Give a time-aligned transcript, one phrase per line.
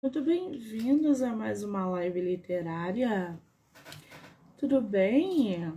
[0.00, 3.36] Muito bem-vindos a mais uma live literária.
[4.56, 5.76] Tudo bem?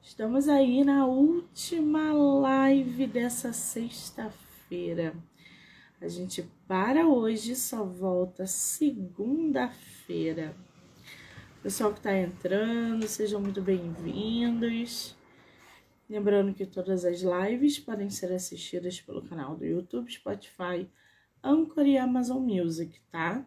[0.00, 5.16] Estamos aí na última live dessa sexta-feira.
[6.00, 10.54] A gente para hoje só volta segunda-feira.
[11.60, 15.16] Pessoal que está entrando, sejam muito bem-vindos.
[16.08, 20.88] Lembrando que todas as lives podem ser assistidas pelo canal do YouTube, Spotify,
[21.42, 23.44] Anchor e Amazon Music, tá?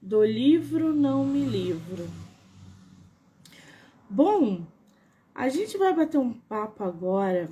[0.00, 2.08] Do livro Não Me Livro.
[4.08, 4.66] Bom,
[5.34, 7.48] a gente vai bater um papo agora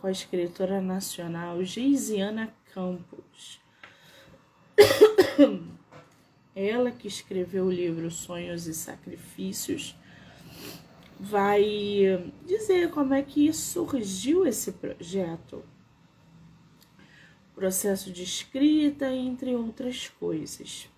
[0.00, 3.60] com a escritora nacional Geisiana Campos.
[6.54, 9.94] Ela que escreveu o livro Sonhos e Sacrifícios
[11.18, 11.62] vai
[12.46, 15.62] dizer como é que surgiu esse projeto,
[17.58, 20.88] processo de escrita, entre outras coisas.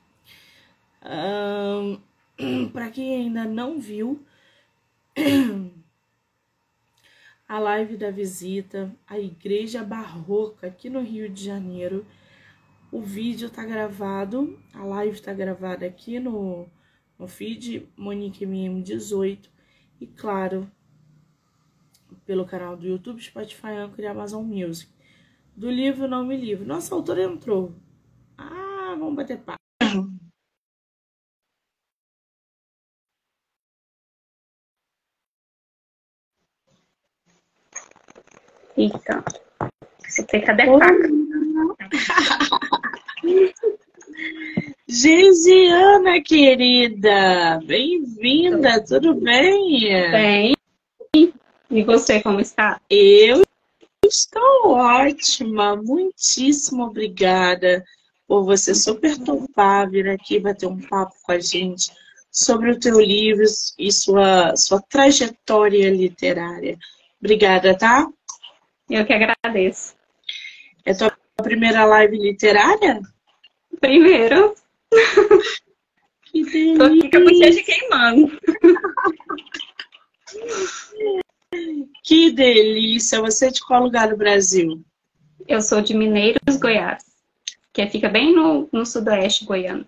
[1.03, 1.99] Um,
[2.71, 4.23] Para quem ainda não viu
[7.49, 12.07] a live da visita à Igreja Barroca aqui no Rio de Janeiro,
[12.93, 16.69] o vídeo tá gravado, a live tá gravada aqui no,
[17.19, 19.49] no feed Monique MM18
[19.99, 20.71] e, claro,
[22.27, 25.00] pelo canal do YouTube, Spotify, Anchor e Amazon Music.
[25.61, 26.67] Do livro Não Me Livro.
[26.67, 27.75] Nossa, a autora entrou.
[28.39, 29.59] Ah, vamos bater papo.
[38.75, 39.23] Então,
[39.99, 41.09] você tem cadê a faca?
[46.25, 49.91] Querida, bem-vinda, tudo bem?
[50.11, 50.57] Bem.
[51.71, 52.81] E você, como está?
[52.89, 53.43] Eu
[54.11, 57.85] estou ótima, muitíssimo obrigada
[58.27, 61.93] por você super topar vir aqui bater um papo com a gente
[62.31, 63.45] sobre o teu livro
[63.79, 66.77] e sua, sua trajetória literária.
[67.21, 68.07] Obrigada, tá?
[68.89, 69.95] Eu que agradeço.
[70.85, 73.01] É tua primeira live literária?
[73.81, 74.55] Primeiro.
[76.25, 76.79] Que delícia.
[76.79, 78.39] Tô aqui com a bochecha queimando.
[82.05, 83.21] Que delícia!
[83.21, 84.83] Você é de qual lugar do Brasil?
[85.49, 87.03] Eu sou de Mineiros, Goiás,
[87.73, 89.85] que fica bem no, no sudoeste goiano.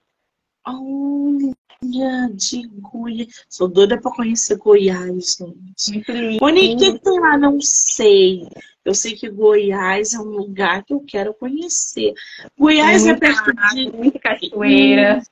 [0.66, 3.44] Olha, de Goiás.
[3.48, 5.92] Sou doida pra conhecer Goiás, gente.
[5.92, 6.40] Muito lindo.
[6.40, 7.38] Monique, o que tem lá?
[7.38, 8.48] Não sei.
[8.84, 12.12] Eu sei que Goiás é um lugar que eu quero conhecer.
[12.58, 13.92] Goiás é Muita perto água, de.
[13.92, 15.22] muita cachoeira.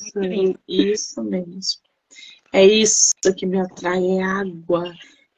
[0.00, 0.60] Isso, lindo.
[0.68, 1.80] isso mesmo.
[2.52, 4.94] É isso que me atrai, é água.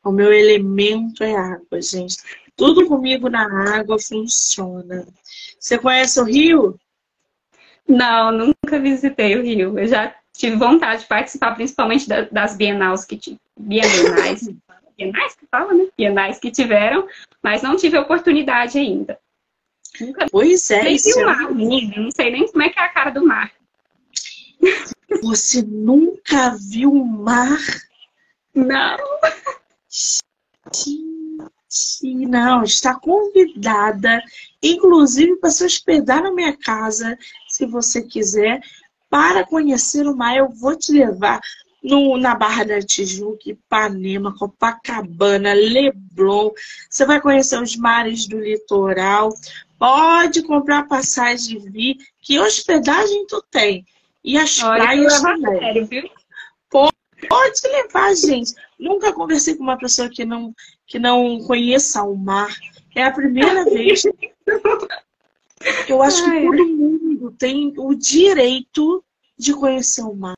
[0.06, 2.18] O meu elemento é água, gente.
[2.56, 5.04] Tudo comigo na água funciona.
[5.58, 6.78] Você conhece o Rio?
[7.88, 9.76] Não, nunca visitei o Rio.
[9.76, 13.18] Eu já tive vontade de participar, principalmente da- das bienais que
[13.58, 14.48] bienais,
[14.96, 15.88] bienais que fala, né?
[15.98, 17.08] Bienais que tiveram,
[17.42, 19.18] mas não tive oportunidade ainda.
[20.00, 21.94] Nunca Pois é, isso o é mar, menina.
[21.96, 23.50] Eu Não sei nem como é que é a cara do mar.
[25.20, 27.58] Você nunca viu o mar?
[28.54, 28.96] Não.
[30.74, 34.22] Gente, não, está convidada,
[34.62, 37.18] inclusive para se hospedar na minha casa,
[37.48, 38.60] se você quiser,
[39.10, 40.36] para conhecer o mar.
[40.36, 41.40] Eu vou te levar
[41.82, 46.50] no, na Barra da Tijuca, Ipanema, Copacabana, Leblon.
[46.88, 49.32] Você vai conhecer os mares do litoral.
[49.78, 53.84] Pode comprar passagem e vir, que hospedagem tu tem.
[54.24, 55.58] E as Olha, praias também.
[55.58, 56.10] sério, viu?
[57.28, 58.52] Pode levar, gente.
[58.78, 60.54] Nunca conversei com uma pessoa que não,
[60.86, 62.54] que não conheça o mar.
[62.94, 64.02] É a primeira vez.
[65.88, 66.44] Eu acho que Ai.
[66.44, 69.02] todo mundo tem o direito
[69.38, 70.34] de conhecer o mar.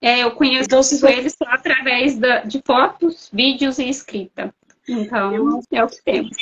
[0.00, 4.54] É, eu conheço Então, se for- ele só através da- de fotos, vídeos e escrita.
[4.88, 6.36] Então, é o que temos.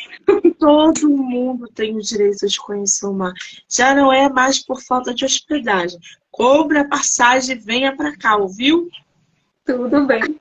[0.59, 3.33] todo mundo tem o direito de conhecer o mar.
[3.69, 5.99] Já não é mais por falta de hospedagem.
[6.31, 8.89] Compre a passagem e venha para cá, ouviu?
[9.65, 10.41] Tudo bem.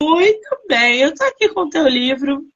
[0.00, 1.00] Muito bem.
[1.00, 2.46] Eu tô aqui com o teu livro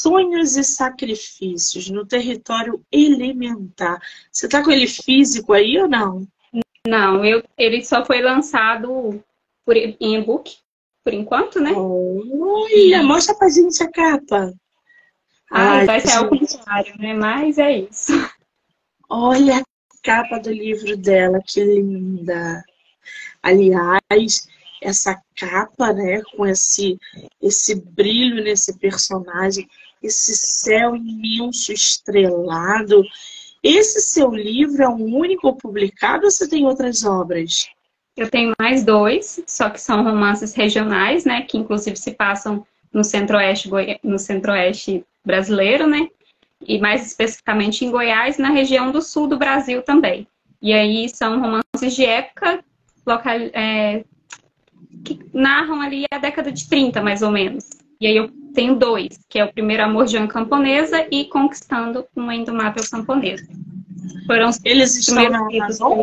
[0.00, 4.00] Sonhos e Sacrifícios no Território Elementar.
[4.30, 6.26] Você tá com ele físico aí ou não?
[6.86, 9.20] Não, eu, ele só foi lançado
[9.64, 10.58] por, em e-book,
[11.06, 11.70] por enquanto, né?
[11.72, 14.52] Olha, mostra pra gente a capa.
[15.48, 17.14] Ah, Ai, vai ser ao contrário, né?
[17.14, 18.12] Mas é isso.
[19.08, 19.64] Olha a
[20.02, 22.60] capa do livro dela, que linda.
[23.40, 24.48] Aliás,
[24.82, 26.98] essa capa, né, com esse,
[27.40, 29.68] esse brilho nesse personagem,
[30.02, 33.04] esse céu imenso, estrelado.
[33.62, 37.68] Esse seu livro é o único publicado ou você tem outras obras?
[38.16, 41.42] Eu tenho mais dois, só que são romances regionais, né?
[41.42, 43.68] Que inclusive se passam no centro-oeste
[44.02, 46.08] no centro-oeste brasileiro, né?
[46.66, 50.26] E mais especificamente em Goiás, na região do sul do Brasil também.
[50.62, 52.64] E aí são romances de época
[53.06, 54.02] local, é,
[55.04, 57.68] que narram ali a década de 30, mais ou menos.
[58.00, 62.06] E aí eu tenho dois, que é o primeiro Amor de uma Camponesa e Conquistando
[62.16, 63.46] uma Indomável Camponesa.
[64.26, 66.02] Foram os Eles estão na Amazon?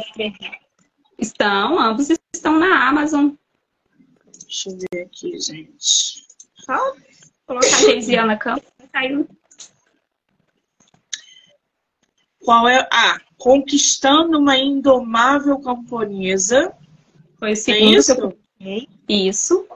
[1.17, 3.31] Estão, ambos estão na Amazon.
[4.41, 6.25] Deixa eu ver aqui, gente.
[6.55, 6.95] Só
[7.45, 9.27] colocar a Geisiana Campos, saiu.
[12.39, 12.87] Qual é?
[12.91, 16.73] Ah, Conquistando uma Indomável Camponesa.
[17.37, 18.33] Foi o segundo é isso?
[19.09, 19.67] Isso.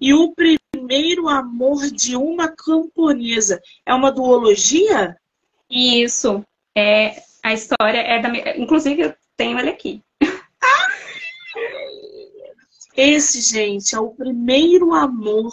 [0.00, 5.16] E o primeiro amor de uma camponesa é uma duologia?
[5.70, 6.44] Isso.
[6.76, 8.56] É, a história é da.
[8.56, 10.02] Inclusive, eu tenho ele aqui.
[12.96, 15.52] Esse, gente, é o primeiro amor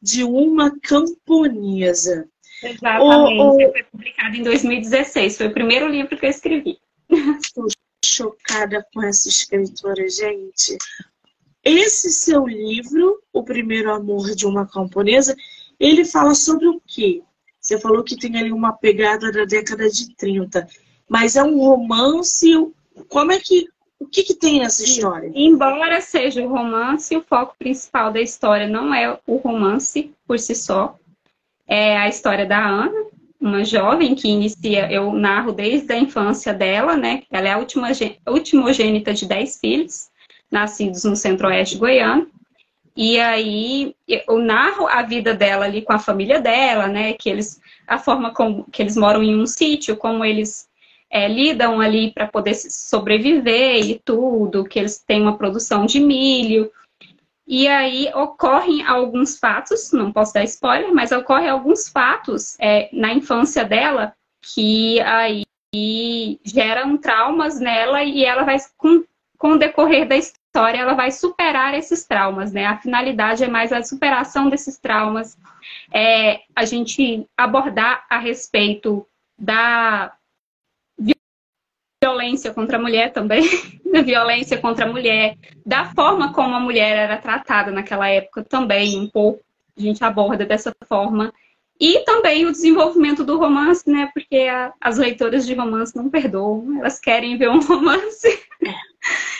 [0.00, 2.28] de uma camponesa.
[2.62, 3.40] Exatamente.
[3.40, 3.72] O, o...
[3.72, 5.36] Foi publicado em 2016.
[5.36, 6.78] Foi o primeiro livro que eu escrevi.
[7.42, 7.66] Estou
[8.04, 10.76] chocada com essa escritora, gente.
[11.64, 15.36] Esse seu livro, O Primeiro Amor de uma Camponesa,
[15.78, 17.22] ele fala sobre o quê?
[17.60, 20.66] Você falou que tem ali uma pegada da década de 30,
[21.08, 22.50] mas é um romance.
[23.08, 23.68] Como é que.
[24.00, 25.30] O que, que tem nessa história?
[25.34, 30.54] Embora seja o romance, o foco principal da história não é o romance por si
[30.54, 30.96] só.
[31.68, 33.04] É a história da Ana,
[33.38, 37.24] uma jovem que inicia, eu narro desde a infância dela, né?
[37.30, 37.88] Ela é a última,
[38.26, 40.08] ultimogênita de 10 filhos
[40.50, 42.26] nascidos no centro-oeste goiano.
[42.96, 47.12] E aí eu narro a vida dela ali com a família dela, né?
[47.12, 50.69] Que eles, a forma como que eles moram em um sítio, como eles
[51.10, 56.70] é, lidam ali para poder sobreviver e tudo, que eles têm uma produção de milho.
[57.46, 63.12] E aí ocorrem alguns fatos, não posso dar spoiler, mas ocorrem alguns fatos é, na
[63.12, 64.14] infância dela
[64.54, 65.42] que aí
[66.44, 69.04] geram traumas nela e ela vai com,
[69.36, 72.66] com o decorrer da história ela vai superar esses traumas, né?
[72.66, 75.38] A finalidade é mais a superação desses traumas,
[75.92, 79.06] é a gente abordar a respeito
[79.38, 80.12] da
[82.02, 83.42] violência contra a mulher também,
[83.92, 85.36] da violência contra a mulher,
[85.66, 89.40] da forma como a mulher era tratada naquela época também, um pouco
[89.76, 91.32] a gente aborda dessa forma.
[91.78, 94.10] E também o desenvolvimento do romance, né?
[94.12, 98.28] Porque a, as leitoras de romance não perdoam, elas querem ver um romance.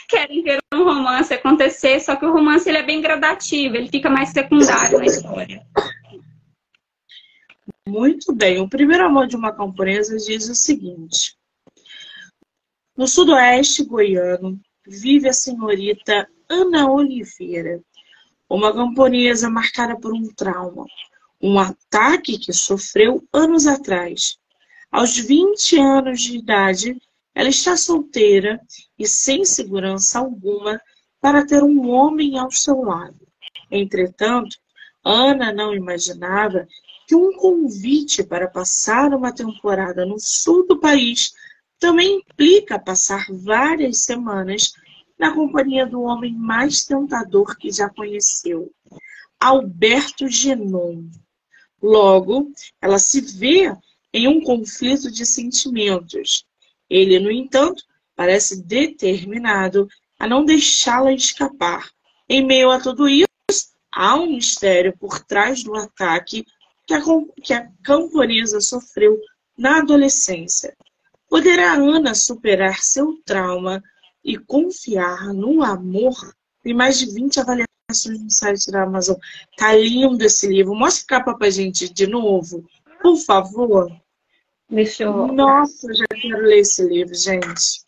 [0.09, 4.09] querem ver um romance acontecer, só que o romance ele é bem gradativo, ele fica
[4.09, 5.63] mais secundário na história.
[7.87, 8.61] Muito bem.
[8.61, 11.40] O primeiro amor de uma camponesa diz o seguinte:
[13.01, 17.81] No sudoeste goiano vive a senhorita Ana Oliveira,
[18.47, 20.85] uma camponesa marcada por um trauma,
[21.41, 24.37] um ataque que sofreu anos atrás.
[24.93, 27.01] Aos 20 anos de idade,
[27.35, 28.61] ela está solteira
[28.99, 30.79] e sem segurança alguma
[31.23, 33.27] para ter um homem ao seu lado.
[33.71, 34.59] Entretanto,
[35.03, 36.69] Ana não imaginava
[37.09, 41.33] que um convite para passar uma temporada no sul do país
[41.81, 44.73] também implica passar várias semanas
[45.19, 48.71] na companhia do homem mais tentador que já conheceu,
[49.41, 51.05] Alberto Genon.
[51.83, 53.75] Logo, ela se vê
[54.13, 56.45] em um conflito de sentimentos
[56.91, 57.85] ele, no entanto,
[58.17, 61.89] parece determinado a não deixá-la escapar.
[62.29, 63.29] Em meio a tudo isso,
[63.93, 66.45] há um mistério por trás do ataque
[66.87, 67.01] que a,
[67.43, 69.19] que a camponesa sofreu
[69.57, 70.77] na adolescência.
[71.31, 73.81] Poderá Ana superar seu trauma
[74.25, 76.35] e confiar no amor?
[76.61, 79.17] Tem mais de 20 avaliações no site da Amazon.
[79.57, 80.75] Tá lindo esse livro.
[80.75, 82.69] Mostra a capa pra gente de novo,
[83.01, 83.89] por favor.
[84.69, 85.29] Deixa eu...
[85.29, 87.85] Nossa, já quero ler esse livro, gente.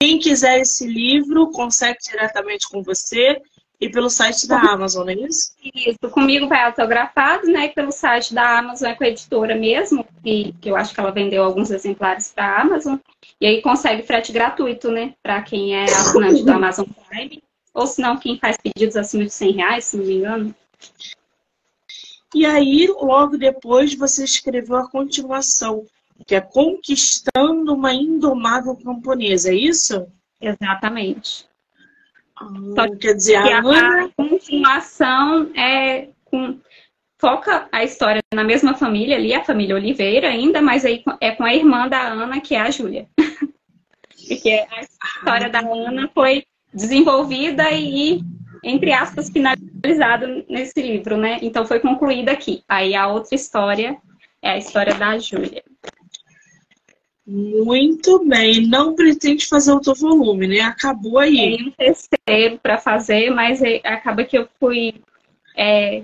[0.00, 3.40] Quem quiser esse livro, consegue diretamente com você
[3.80, 5.52] e pelo site da Amazon, não é isso?
[5.74, 7.66] Isso, comigo vai autografado, né?
[7.66, 11.00] E pelo site da Amazon é com a editora mesmo, que, que eu acho que
[11.00, 12.98] ela vendeu alguns exemplares para a Amazon.
[13.40, 15.14] E aí consegue frete gratuito, né?
[15.22, 17.42] Para quem é assinante do Amazon Prime.
[17.72, 20.54] Ou se não, quem faz pedidos acima de 100 reais, se não me engano.
[22.34, 25.86] E aí, logo depois, você escreveu a continuação,
[26.26, 30.06] que é Conquistando uma Indomável Camponesa, é isso?
[30.38, 31.49] Exatamente.
[32.40, 34.04] Ah, quer dizer, a, Ana...
[34.04, 36.58] a continuação é com...
[37.20, 41.44] foca a história na mesma família ali, a família Oliveira ainda, mas aí é com
[41.44, 43.06] a irmã da Ana, que é a Júlia.
[44.28, 48.20] Porque a história da Ana foi desenvolvida e,
[48.62, 51.38] entre aspas, finalizada nesse livro, né?
[51.42, 52.62] Então foi concluída aqui.
[52.68, 53.98] Aí a outra história
[54.40, 55.62] é a história da Júlia.
[57.30, 58.66] Muito bem.
[58.66, 60.60] Não pretende fazer outro volume, né?
[60.62, 61.56] Acabou aí.
[61.56, 65.00] Tem um terceiro para fazer, mas acaba que eu fui.
[65.56, 66.02] É...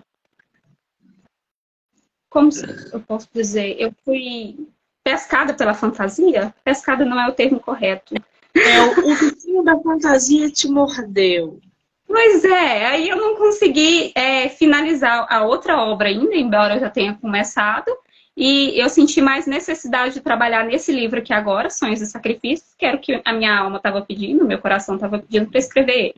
[2.30, 2.50] Como
[2.92, 3.74] eu posso dizer?
[3.76, 4.68] Eu fui
[5.02, 6.54] pescada pela fantasia?
[6.62, 8.14] Pescada não é o termo correto.
[8.54, 11.58] É, o, o bichinho da fantasia te mordeu.
[12.06, 16.88] Pois é, aí eu não consegui é, finalizar a outra obra ainda, embora eu já
[16.88, 17.90] tenha começado.
[18.36, 22.84] E eu senti mais necessidade de trabalhar nesse livro aqui agora, Sonhos e Sacrifícios, que
[22.84, 26.14] era o que a minha alma estava pedindo, meu coração estava pedindo para escrever ele.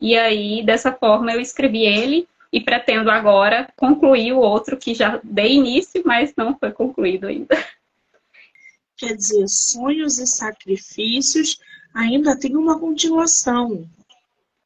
[0.00, 5.20] E aí, dessa forma, eu escrevi ele e pretendo agora concluir o outro que já
[5.22, 7.54] dei início, mas não foi concluído ainda.
[8.96, 11.60] Quer dizer, Sonhos e Sacrifícios
[11.94, 13.86] ainda tem uma continuação.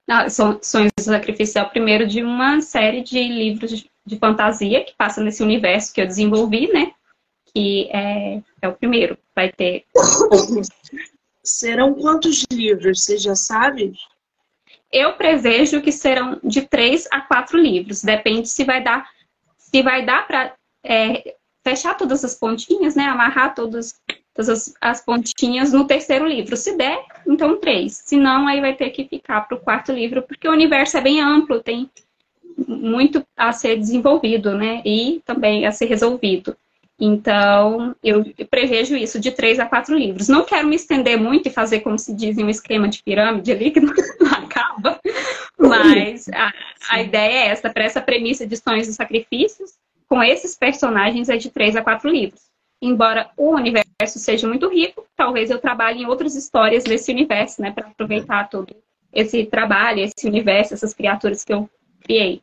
[0.09, 4.95] Ah, Sonhos e Sacrifícios é o primeiro de uma série de livros de fantasia que
[4.97, 6.93] passa nesse universo que eu desenvolvi, né?
[7.55, 9.19] Que é, é o primeiro.
[9.35, 9.85] Vai ter
[11.45, 13.05] Serão quantos livros?
[13.05, 13.93] Você já sabe?
[14.93, 18.03] Eu prevejo que serão de três a quatro livros.
[18.03, 19.09] Depende se vai dar,
[19.57, 20.55] se vai dar para
[20.85, 23.05] é, fechar todas as pontinhas, né?
[23.05, 23.95] Amarrar todas,
[24.35, 26.57] todas as, as, pontinhas no terceiro livro.
[26.57, 28.03] Se der, então três.
[28.05, 31.01] Se não, aí vai ter que ficar para o quarto livro, porque o universo é
[31.01, 31.91] bem amplo, tem
[32.57, 34.83] muito a ser desenvolvido, né?
[34.85, 36.57] E também a ser resolvido.
[37.05, 40.29] Então, eu prevejo isso de três a quatro livros.
[40.29, 43.71] Não quero me estender muito e fazer, como se diz, um esquema de pirâmide ali,
[43.73, 43.93] que não
[44.31, 45.01] acaba.
[45.59, 46.53] Mas a,
[46.91, 49.73] a ideia é essa, para essa premissa de sonhos e sacrifícios,
[50.09, 52.43] com esses personagens é de três a quatro livros.
[52.81, 57.71] Embora o universo seja muito rico, talvez eu trabalhe em outras histórias desse universo, né?
[57.71, 58.77] Para aproveitar todo
[59.13, 61.69] esse trabalho, esse universo, essas criaturas que eu
[62.03, 62.43] criei.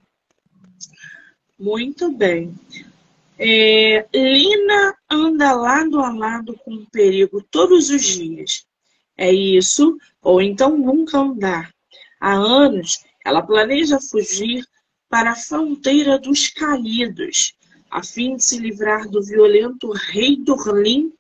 [1.58, 2.56] Muito bem.
[3.38, 8.66] É, Lina anda lado a lado com o perigo todos os dias.
[9.18, 11.74] É isso, ou então nunca andar.
[12.20, 14.66] Há anos, ela planeja fugir
[15.10, 17.54] para a fronteira dos caídos,
[17.90, 21.12] a fim de se livrar do violento rei Dorlim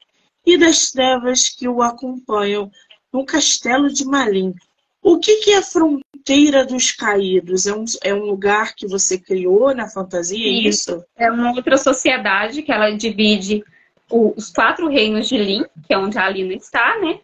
[0.45, 2.71] e das trevas que o acompanham
[3.11, 4.53] no castelo de Malim.
[5.01, 7.65] O que, que é fronteira dos caídos?
[7.65, 11.03] É um, é um lugar que você criou na fantasia, é isso?
[11.15, 13.63] É uma outra sociedade que ela divide
[14.11, 17.19] os quatro reinos de Lin, que é onde a Alina está, né?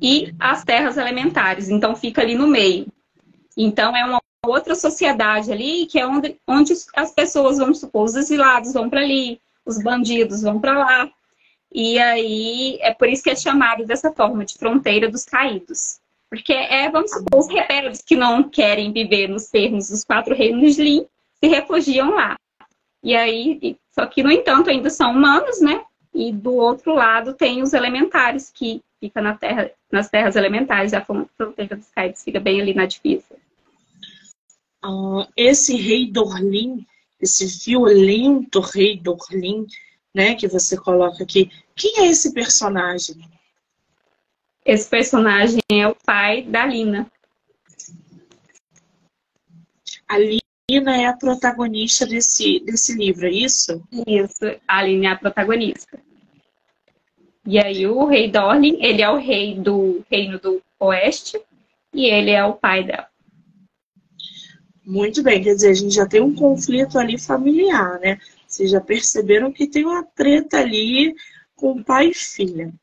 [0.00, 1.68] E as terras elementares.
[1.68, 2.86] Então fica ali no meio.
[3.56, 8.14] Então é uma outra sociedade ali, que é onde, onde as pessoas, vamos supor, os
[8.14, 11.10] exilados vão para ali, os bandidos vão para lá.
[11.72, 15.98] E aí é por isso que é chamado dessa forma, de fronteira dos caídos.
[16.28, 20.76] Porque é, vamos supor, os rebeldes que não querem viver nos termos dos quatro reinos
[20.76, 21.06] Lin
[21.42, 22.36] se refugiam lá.
[23.02, 25.84] E aí, só que, no entanto, ainda são humanos, né?
[26.12, 31.04] E do outro lado tem os elementares, que fica na terra, nas terras elementares, a
[31.04, 33.36] fronteira dos caídos fica bem ali na divisa.
[34.84, 36.86] Uh, esse rei Dorlin,
[37.20, 39.66] esse violento rei Dorlin,
[40.14, 43.16] né, que você coloca aqui, quem é esse personagem?
[44.66, 47.08] Esse personagem é o pai da Lina.
[50.08, 53.80] A Lina é a protagonista desse, desse livro, é isso?
[54.04, 56.00] Isso, a Lina é a protagonista.
[57.46, 61.40] E aí o rei Dorlin, ele é o rei do reino do oeste
[61.94, 63.06] e ele é o pai dela.
[64.84, 68.18] Muito bem, quer dizer, a gente já tem um conflito ali familiar, né?
[68.48, 71.14] Vocês já perceberam que tem uma treta ali
[71.54, 72.74] com pai e filha.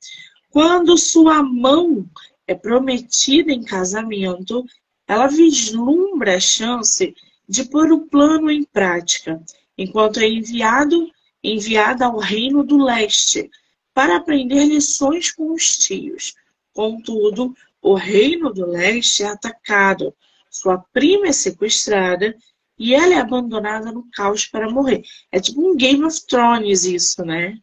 [0.54, 2.08] Quando sua mão
[2.46, 4.64] é prometida em casamento,
[5.08, 7.16] ela vislumbra a chance
[7.50, 9.44] de pôr o plano em prática,
[9.76, 11.12] enquanto é enviado,
[11.44, 13.50] enviada ao reino do leste
[13.96, 16.36] para aprender lições com os tios.
[16.72, 20.14] Contudo, o reino do leste é atacado,
[20.52, 22.38] sua prima é sequestrada
[22.78, 25.02] e ela é abandonada no caos para morrer.
[25.32, 27.58] É tipo um Game of Thrones isso, né?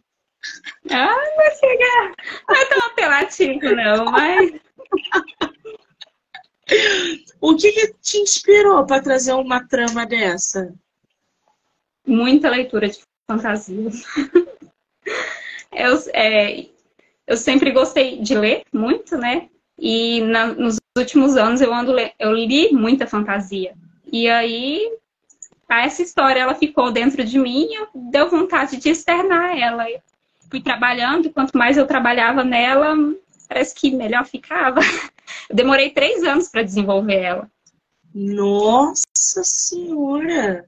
[0.90, 2.14] Ah, não chega.
[2.48, 4.52] Não é tão apelativo, não, mas.
[7.40, 10.72] O que, que te inspirou para trazer uma trama dessa?
[12.06, 13.90] Muita leitura de fantasia.
[15.72, 16.66] Eu, é,
[17.26, 19.48] eu sempre gostei de ler muito, né?
[19.78, 23.74] E na, nos últimos anos eu ando eu li muita fantasia.
[24.12, 24.96] E aí
[25.68, 29.86] essa história ela ficou dentro de mim e eu deu vontade de externar ela.
[30.50, 32.94] Fui trabalhando, quanto mais eu trabalhava nela,
[33.48, 34.80] parece que melhor ficava.
[35.48, 37.50] Eu demorei três anos para desenvolver ela.
[38.14, 40.66] Nossa Senhora!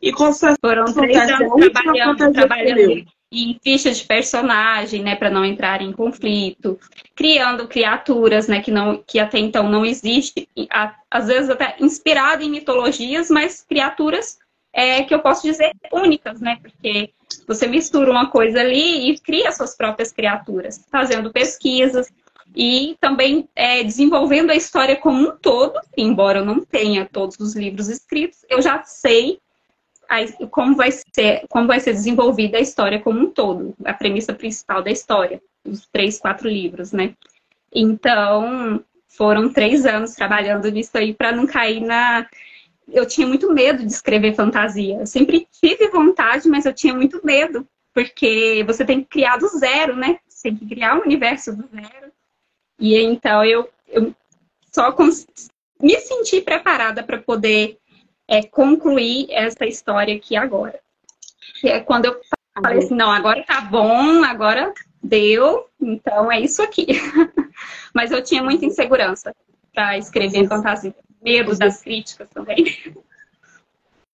[0.00, 5.30] E qual foi a Foram três anos trabalhando, trabalhando em fichas de personagem, né, para
[5.30, 6.78] não entrar em conflito,
[7.14, 10.46] criando criaturas, né, que não que até então não existe,
[11.10, 14.38] às vezes até inspirado em mitologias, mas criaturas
[14.72, 17.10] é, que eu posso dizer únicas, né, porque
[17.46, 22.08] você mistura uma coisa ali e cria suas próprias criaturas, fazendo pesquisas
[22.54, 27.54] e também é, desenvolvendo a história como um todo, embora eu não tenha todos os
[27.54, 29.38] livros escritos, eu já sei
[30.50, 34.82] como, vai ser, como vai ser desenvolvida a história como um todo, a premissa principal
[34.82, 37.14] da história, os três, quatro livros, né?
[37.74, 42.26] Então, foram três anos trabalhando nisso aí para não cair na.
[42.88, 44.98] Eu tinha muito medo de escrever fantasia.
[44.98, 49.48] Eu sempre tive vontade, mas eu tinha muito medo, porque você tem que criar do
[49.48, 50.18] zero, né?
[50.28, 52.12] Você tem que criar um universo do zero.
[52.78, 54.14] E então eu, eu
[54.72, 54.94] só
[55.80, 57.78] me senti preparada para poder
[58.28, 60.80] é, concluir essa história aqui agora.
[61.60, 62.20] Que é quando eu
[62.60, 64.72] falei assim, não, agora tá bom, agora
[65.02, 66.86] deu, então é isso aqui.
[67.94, 69.34] Mas eu tinha muita insegurança
[69.74, 72.94] para escrever fantasia, medo das críticas também.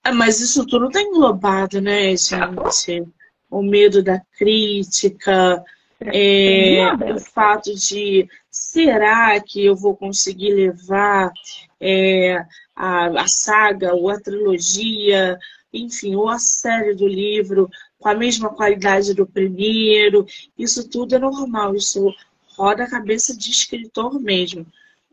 [0.05, 3.07] Ah, mas isso tudo tá englobado, né, gente?
[3.51, 5.65] O medo da crítica,
[6.01, 11.33] é, o fato de será que eu vou conseguir levar
[11.81, 15.39] é, a, a saga ou a trilogia,
[15.73, 20.27] enfim, ou a série do livro com a mesma qualidade do primeiro.
[20.57, 22.15] Isso tudo é normal, isso
[22.57, 24.67] roda a cabeça de escritor mesmo.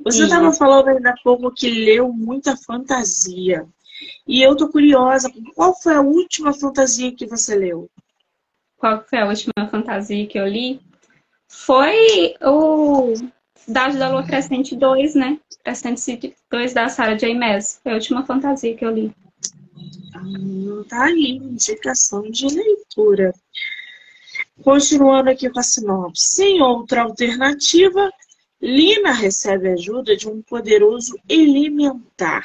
[0.04, 3.66] Você estava falando ainda há pouco que leu muita fantasia.
[4.28, 7.90] E eu tô curiosa, qual foi a última fantasia que você leu?
[8.78, 10.82] Qual foi a última fantasia que eu li?
[11.48, 13.14] Foi o
[13.66, 15.40] Cidade da Lua Crescente 2, né?
[15.64, 17.34] Crescente 2 da Sarah J.
[17.34, 17.79] Maas.
[17.81, 19.12] Foi a última fantasia que eu li.
[20.14, 23.34] Ah, tá aí, indicação de leitura.
[24.64, 26.36] Continuando aqui com a sinopse.
[26.36, 28.12] Sem outra alternativa,
[28.61, 32.44] Lina recebe ajuda de um poderoso elementar.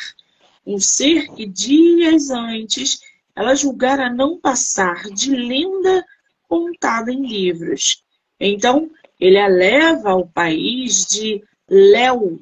[0.66, 3.00] Um ser que dias antes
[3.34, 6.04] ela julgara não passar de lenda
[6.48, 8.02] contada em livros.
[8.38, 12.40] Então, ele a leva ao país de Léo.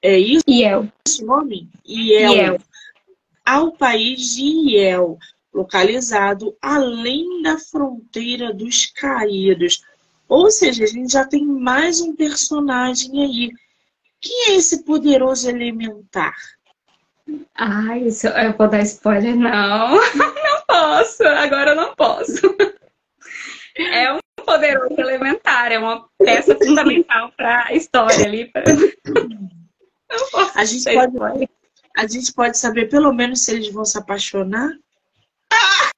[0.00, 0.44] É isso?
[0.48, 0.88] Iel.
[1.06, 1.68] Esse nome?
[1.86, 2.32] Iel.
[2.32, 2.60] Iel.
[3.44, 5.18] Ao país de Iel,
[5.52, 9.82] localizado além da fronteira dos caídos.
[10.32, 13.50] Ou seja, a gente já tem mais um personagem aí.
[14.18, 16.34] Quem é esse poderoso elementar?
[17.54, 19.36] Ai, isso, eu vou dar spoiler?
[19.36, 21.22] Não, não posso.
[21.22, 22.40] Agora eu não posso.
[23.76, 28.50] É um poderoso elementar, é uma peça fundamental para a história ali.
[28.50, 28.64] Pra...
[30.54, 31.48] A gente, pode,
[31.94, 34.70] a gente pode saber pelo menos se eles vão se apaixonar?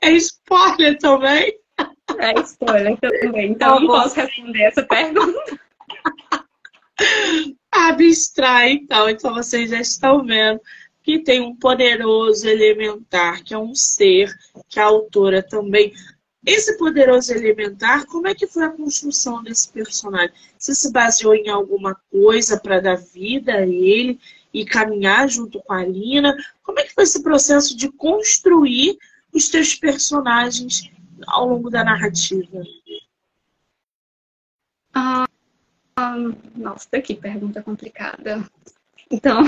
[0.00, 1.65] É spoiler também?
[2.26, 5.60] É spoiler também, então não posso responder essa pergunta.
[7.70, 9.08] Abstrai, então.
[9.08, 10.60] Então vocês já estão vendo
[11.02, 14.34] que tem um poderoso elementar, que é um ser
[14.68, 15.92] que a autora também.
[16.44, 20.32] Esse poderoso elementar, como é que foi a construção desse personagem?
[20.58, 24.18] Você se baseou em alguma coisa para dar vida a ele
[24.54, 26.36] e caminhar junto com a Lina?
[26.62, 28.96] Como é que foi esse processo de construir
[29.32, 30.90] os teus personagens
[31.26, 32.62] ao longo da narrativa?
[34.94, 35.26] Ah,
[36.54, 38.44] nossa, que pergunta complicada.
[39.10, 39.42] Então,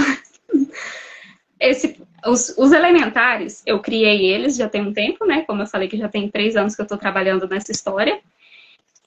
[1.61, 5.43] esse, os, os, elementares, eu criei eles já tem um tempo, né?
[5.43, 8.21] Como eu falei que já tem três anos que eu estou trabalhando nessa história.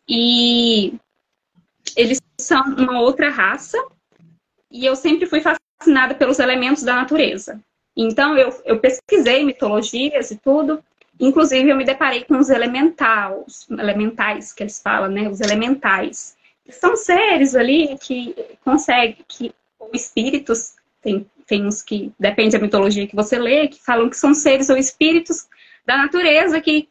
[0.07, 0.93] E
[1.95, 3.77] eles são uma outra raça.
[4.69, 7.59] E eu sempre fui fascinada pelos elementos da natureza.
[7.95, 10.83] Então, eu, eu pesquisei mitologias e tudo.
[11.21, 15.29] Inclusive, eu me deparei com os elementais, elementais que eles falam, né?
[15.29, 16.35] Os elementais.
[16.69, 23.05] São seres ali que conseguem, que, ou espíritos, tem tem uns que, depende da mitologia
[23.05, 25.49] que você lê, que falam que são seres ou espíritos
[25.85, 26.87] da natureza que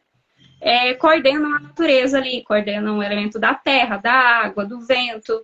[0.61, 5.43] é, coordenam a natureza ali, coordenam o elemento da terra, da água, do vento,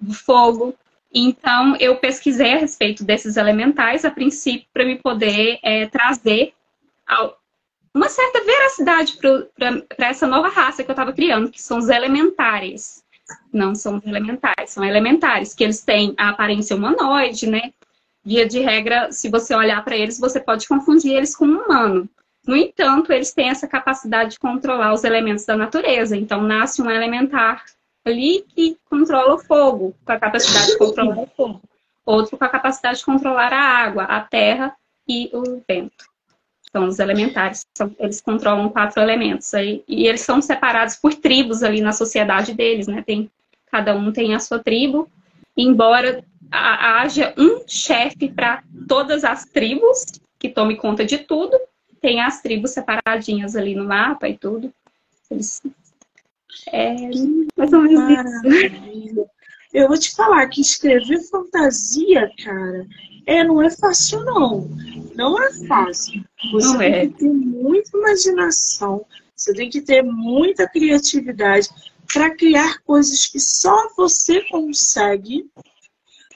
[0.00, 0.74] do fogo.
[1.14, 6.52] Então, eu pesquisei a respeito desses elementais, a princípio, para me poder é, trazer
[7.94, 13.02] uma certa veracidade para essa nova raça que eu estava criando, que são os elementares.
[13.52, 17.72] Não são os elementais, são elementares, que eles têm a aparência humanoide, né?
[18.24, 22.08] via de regra, se você olhar para eles, você pode confundir eles com um humano.
[22.46, 26.16] No entanto, eles têm essa capacidade de controlar os elementos da natureza.
[26.16, 27.64] Então, nasce um elementar
[28.04, 31.62] ali que controla o fogo, com a capacidade de controlar o fogo.
[32.04, 34.74] Outro com a capacidade de controlar a água, a terra
[35.08, 36.11] e o vento.
[36.72, 39.52] Então, os elementares, são, eles controlam quatro elementos.
[39.52, 43.02] Aí, e eles são separados por tribos ali na sociedade deles, né?
[43.02, 43.30] Tem,
[43.70, 45.06] cada um tem a sua tribo.
[45.54, 50.02] Embora haja um chefe para todas as tribos,
[50.38, 51.60] que tome conta de tudo,
[52.00, 54.72] tem as tribos separadinhas ali no mapa e tudo.
[55.30, 55.62] Eles...
[56.72, 56.94] É
[57.54, 59.26] mais ou menos isso.
[59.74, 62.86] Eu vou te falar que escrever fantasia, cara,
[63.26, 64.68] é, não é fácil, não.
[65.14, 66.24] Não é fácil.
[66.52, 67.06] Você não tem é.
[67.06, 71.68] que ter muita imaginação, você tem que ter muita criatividade
[72.12, 75.46] para criar coisas que só você consegue,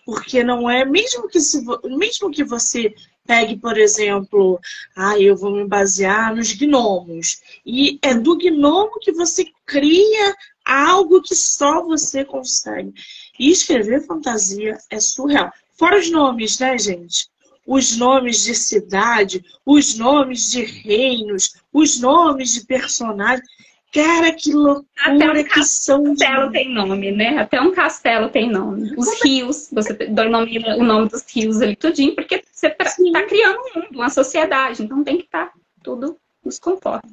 [0.04, 2.94] porque não é, mesmo que, se, mesmo que você
[3.26, 4.60] Pegue, por exemplo,
[4.94, 7.42] ah, eu vou me basear nos gnomos.
[7.66, 10.34] E é do gnomo que você cria
[10.64, 12.92] algo que só você consegue.
[13.38, 15.52] E escrever fantasia é surreal.
[15.76, 17.28] Fora os nomes, né, gente?
[17.66, 23.46] Os nomes de cidade, os nomes de reinos, os nomes de personagens.
[23.92, 26.02] Cara, que loucura um que são.
[26.02, 27.38] Até um castelo tem nome, né?
[27.38, 28.94] Até um castelo tem nome.
[28.96, 32.42] Os Como é rios, você dá o nome, o nome dos rios ali, tudinho, porque
[32.52, 35.52] você está criando um mundo, uma sociedade, então tem que estar tá
[35.82, 37.10] tudo nos conforme.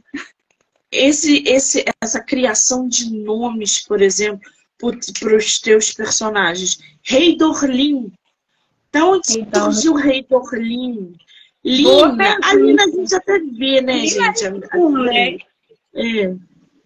[0.92, 6.80] Esse, esse, essa criação de nomes, por exemplo, para os teus personagens.
[7.02, 8.12] Rei Dorlin.
[8.93, 11.15] Da onde surgiu o Rei Dorlin?
[11.65, 12.38] Lina.
[12.43, 14.45] A Lina a gente até vê, né, Lina gente?
[14.45, 15.38] É, comum, né?
[15.95, 16.36] é.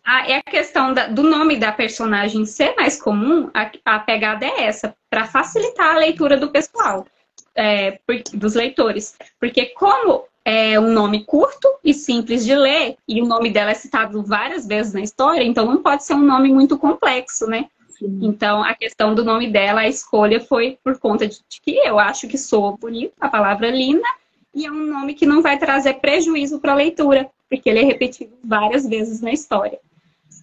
[0.05, 4.45] Ah, é a questão da, do nome da personagem ser mais comum, a, a pegada
[4.45, 7.05] é essa, para facilitar a leitura do pessoal,
[7.53, 9.17] é, por, dos leitores.
[9.37, 13.73] Porque como é um nome curto e simples de ler, e o nome dela é
[13.73, 17.65] citado várias vezes na história, então não pode ser um nome muito complexo, né?
[17.97, 18.19] Sim.
[18.21, 22.27] Então, a questão do nome dela, a escolha foi por conta de que eu acho
[22.27, 24.07] que soa bonito, a palavra Lina,
[24.53, 27.83] e é um nome que não vai trazer prejuízo para a leitura, porque ele é
[27.83, 29.79] repetido várias vezes na história.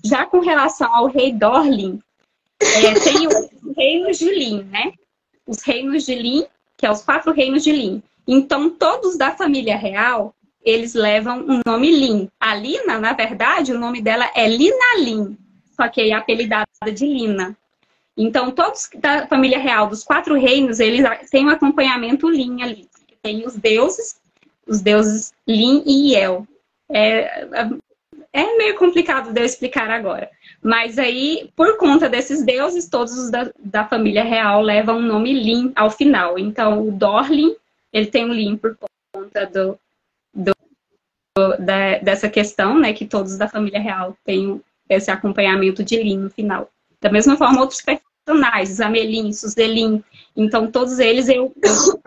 [0.05, 2.01] Já com relação ao rei Dorlin,
[2.61, 4.93] é, tem os reinos de Lin, né?
[5.47, 6.45] Os reinos de Lin,
[6.77, 8.03] que é os quatro reinos de Lin.
[8.27, 12.29] Então, todos da família real, eles levam o um nome Lin.
[12.41, 15.37] A Lina, na verdade, o nome dela é Lina Lin,
[15.77, 17.57] só que é apelidada de Lina.
[18.17, 22.89] Então, todos da família real dos quatro reinos, eles têm um acompanhamento Lin ali.
[23.23, 24.21] Tem os deuses,
[24.67, 26.47] os deuses Lin e Iel.
[26.89, 27.47] É,
[28.33, 30.31] é meio complicado de eu explicar agora.
[30.63, 35.33] Mas aí, por conta desses deuses, todos os da, da família real levam o nome
[35.33, 36.39] Lin ao final.
[36.39, 37.55] Então, o Dorlin,
[37.93, 38.77] ele tem um Lin por
[39.13, 39.79] conta do,
[40.33, 40.55] do,
[41.59, 42.93] da, dessa questão, né?
[42.93, 46.71] Que todos da família real têm esse acompanhamento de Lin no final.
[47.01, 50.03] Da mesma forma, outros personagens, Amelin, Suzelin.
[50.37, 51.55] Então, todos eles eu,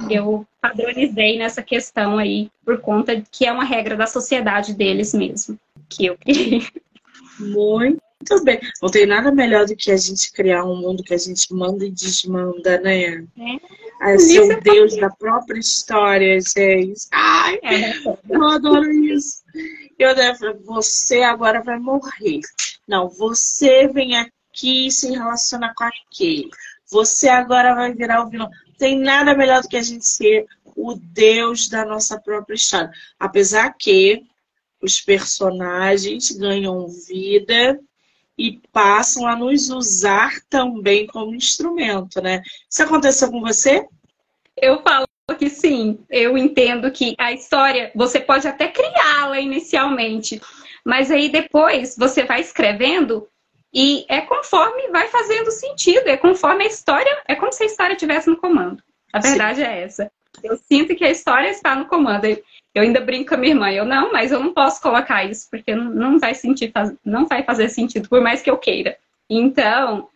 [0.10, 5.58] eu, padronizei nessa questão aí, por conta que é uma regra da sociedade deles mesmo
[5.90, 6.68] que eu criei.
[7.40, 8.60] Muito bem.
[8.82, 11.86] Não tem nada melhor do que a gente criar um mundo que a gente manda
[11.86, 13.06] e desmanda, né?
[13.06, 13.24] É.
[14.02, 17.08] A ser o Deus da própria história, gente.
[17.12, 17.94] Ai, é.
[18.30, 19.44] eu adoro isso.
[19.98, 22.42] Eu devo, você agora vai morrer.
[22.88, 26.50] Não, você vem aqui e se relaciona com aquele.
[26.90, 28.50] Você agora vai virar o vilão.
[28.78, 32.92] Tem nada melhor do que a gente ser o Deus da nossa própria história.
[33.20, 34.24] Apesar que
[34.82, 37.80] os personagens ganham vida
[38.38, 42.44] e passam a nos usar também como instrumento, né?
[42.70, 43.88] Isso aconteceu com você?
[44.56, 46.00] Eu falo que sim.
[46.10, 50.42] Eu entendo que a história você pode até criá-la inicialmente,
[50.86, 53.28] mas aí depois você vai escrevendo
[53.74, 57.94] e é conforme vai fazendo sentido, é conforme a história, é como se a história
[57.94, 58.82] estivesse no comando.
[59.12, 59.68] A verdade sim.
[59.68, 60.12] é essa.
[60.44, 62.26] Eu sinto que a história está no comando.
[62.74, 65.48] Eu ainda brinco com a minha irmã, eu não, mas eu não posso colocar isso,
[65.50, 66.72] porque não vai, sentir,
[67.04, 68.98] não vai fazer sentido, por mais que eu queira.
[69.30, 70.08] Então,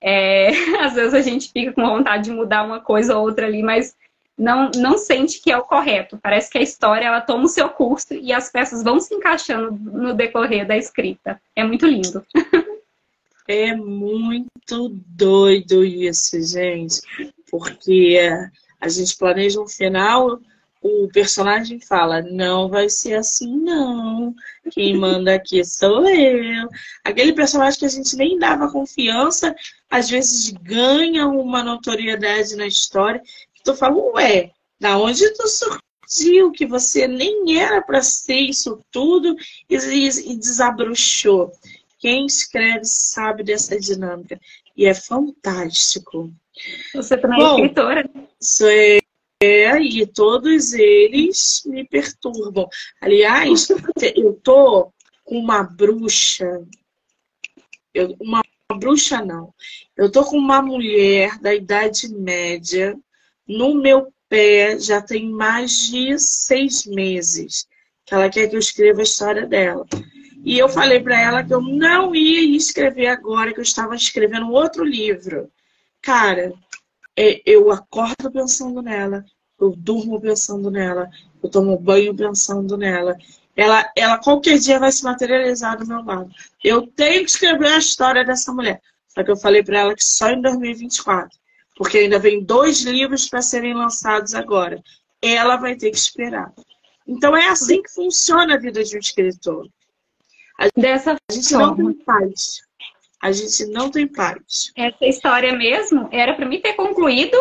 [0.00, 0.48] é,
[0.84, 3.96] às vezes a gente fica com vontade de mudar uma coisa ou outra ali, mas
[4.38, 6.18] não, não sente que é o correto.
[6.22, 9.72] Parece que a história ela toma o seu curso e as peças vão se encaixando
[9.72, 11.40] no decorrer da escrita.
[11.56, 12.24] É muito lindo.
[13.50, 17.00] É muito doido isso, gente.
[17.50, 18.20] Porque
[18.78, 20.38] a gente planeja um final,
[20.82, 24.34] o personagem fala, não vai ser assim, não.
[24.70, 26.68] Quem manda aqui sou eu.
[27.02, 29.56] Aquele personagem que a gente nem dava confiança,
[29.90, 33.22] às vezes ganha uma notoriedade na história.
[33.68, 38.80] Que tu fala, ué, Da onde tu surgiu que você nem era para ser isso
[38.90, 39.36] tudo
[39.68, 41.52] e, e desabrochou?
[41.98, 44.40] Quem escreve sabe dessa dinâmica.
[44.74, 46.32] E é fantástico.
[46.94, 48.10] Você também é Bom, é escritora?
[48.40, 48.68] Sou
[49.40, 52.68] é, e todos eles me perturbam.
[53.02, 53.68] Aliás,
[54.16, 54.90] eu tô
[55.24, 56.66] com uma bruxa.
[57.92, 59.52] Eu, uma, uma bruxa não.
[59.94, 62.98] Eu tô com uma mulher da Idade Média
[63.48, 67.66] no meu pé já tem mais de seis meses
[68.04, 69.86] que ela quer que eu escreva a história dela.
[70.44, 74.50] E eu falei para ela que eu não ia escrever agora, que eu estava escrevendo
[74.50, 75.50] outro livro.
[76.00, 76.52] Cara,
[77.16, 79.24] é, eu acordo pensando nela,
[79.60, 81.10] eu durmo pensando nela,
[81.42, 83.16] eu tomo banho pensando nela.
[83.56, 86.30] Ela, ela qualquer dia vai se materializar do meu lado.
[86.62, 88.80] Eu tenho que escrever a história dessa mulher.
[89.08, 91.36] Só que eu falei para ela que só em 2024.
[91.78, 94.82] Porque ainda vem dois livros para serem lançados agora.
[95.22, 96.52] Ela vai ter que esperar.
[97.06, 99.68] Então é assim que funciona a vida de um escritor.
[100.58, 101.68] A, Dessa a gente forma.
[101.68, 102.60] não tem paz.
[103.22, 104.72] A gente não tem paz.
[104.76, 107.36] Essa história mesmo era para mim ter concluído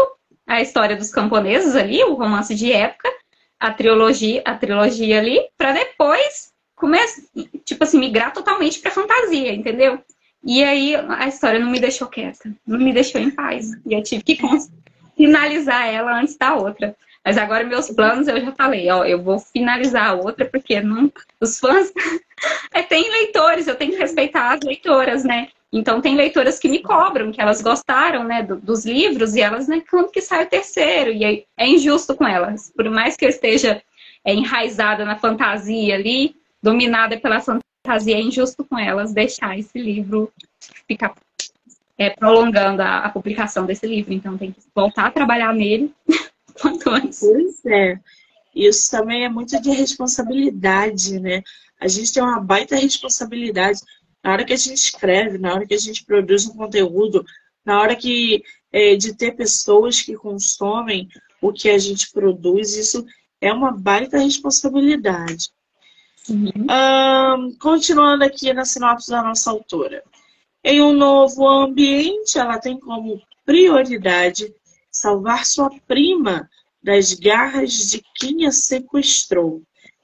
[0.45, 3.11] a história dos camponeses ali, o romance de época,
[3.59, 7.21] a trilogia, a trilogia ali, para depois começar,
[7.65, 9.99] tipo assim, migrar totalmente para fantasia, entendeu?
[10.47, 13.73] E aí a história não me deixou quieta, não me deixou em paz.
[13.85, 14.39] E eu tive que
[15.17, 16.95] finalizar ela antes da outra.
[17.23, 21.11] Mas agora meus planos eu já falei, ó, eu vou finalizar a outra porque não,
[21.41, 21.91] os fãs
[22.71, 25.49] é, tem leitores, eu tenho que respeitar as leitoras, né?
[25.73, 29.67] Então tem leitoras que me cobram, que elas gostaram, né, do, dos livros e elas,
[29.67, 31.11] né, quando que sai o terceiro?
[31.11, 32.71] E aí é injusto com elas.
[32.73, 33.81] Por mais que eu esteja
[34.23, 37.66] é, enraizada na fantasia ali, dominada pela fantasia,
[38.07, 40.31] é injusto com elas deixar esse livro
[40.87, 41.13] ficar
[41.97, 44.13] é, prolongando a, a publicação desse livro.
[44.13, 45.93] Então tem que voltar a trabalhar nele
[46.59, 47.19] quanto antes.
[47.19, 47.99] Pois é.
[48.53, 51.43] Isso também é muito de responsabilidade, né?
[51.79, 53.79] A gente tem uma baita responsabilidade
[54.23, 57.23] na hora que a gente escreve, na hora que a gente produz um conteúdo,
[57.63, 61.07] na hora que é, de ter pessoas que consomem
[61.41, 63.05] o que a gente produz, isso
[63.39, 65.49] é uma baita responsabilidade.
[66.29, 66.51] Uhum.
[66.69, 70.03] Um, continuando aqui na sinopse da nossa autora.
[70.63, 74.53] Em um novo ambiente, ela tem como prioridade
[74.91, 76.49] salvar sua prima
[76.83, 79.61] das garras de quem a sequestrou.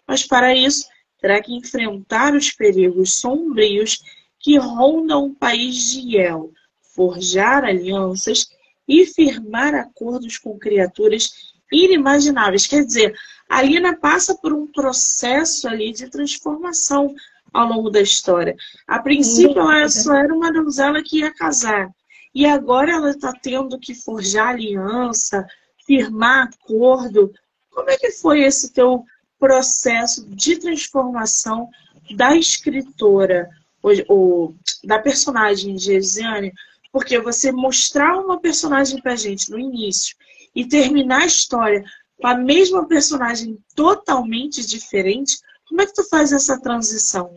[0.07, 0.88] Mas para isso,
[1.19, 4.01] terá que enfrentar os perigos sombrios
[4.39, 6.51] que rondam o país de El,
[6.95, 8.49] forjar alianças
[8.88, 11.31] e firmar acordos com criaturas
[11.71, 12.67] inimagináveis.
[12.67, 13.15] Quer dizer,
[13.53, 17.13] a Lina passa por um processo ali de transformação
[17.53, 18.55] ao longo da história.
[18.87, 21.87] A princípio, ela só era uma donzela que ia casar.
[22.33, 25.45] E agora ela está tendo que forjar aliança,
[25.85, 27.31] firmar acordo.
[27.69, 29.05] Como é que foi esse teu
[29.37, 31.69] processo de transformação
[32.15, 33.47] da escritora,
[33.83, 36.51] ou, ou da personagem de Eziane,
[36.91, 40.15] porque você mostrar uma personagem pra gente no início
[40.55, 41.83] e terminar a história
[42.23, 47.36] com a mesma personagem totalmente diferente, como é que tu faz essa transição?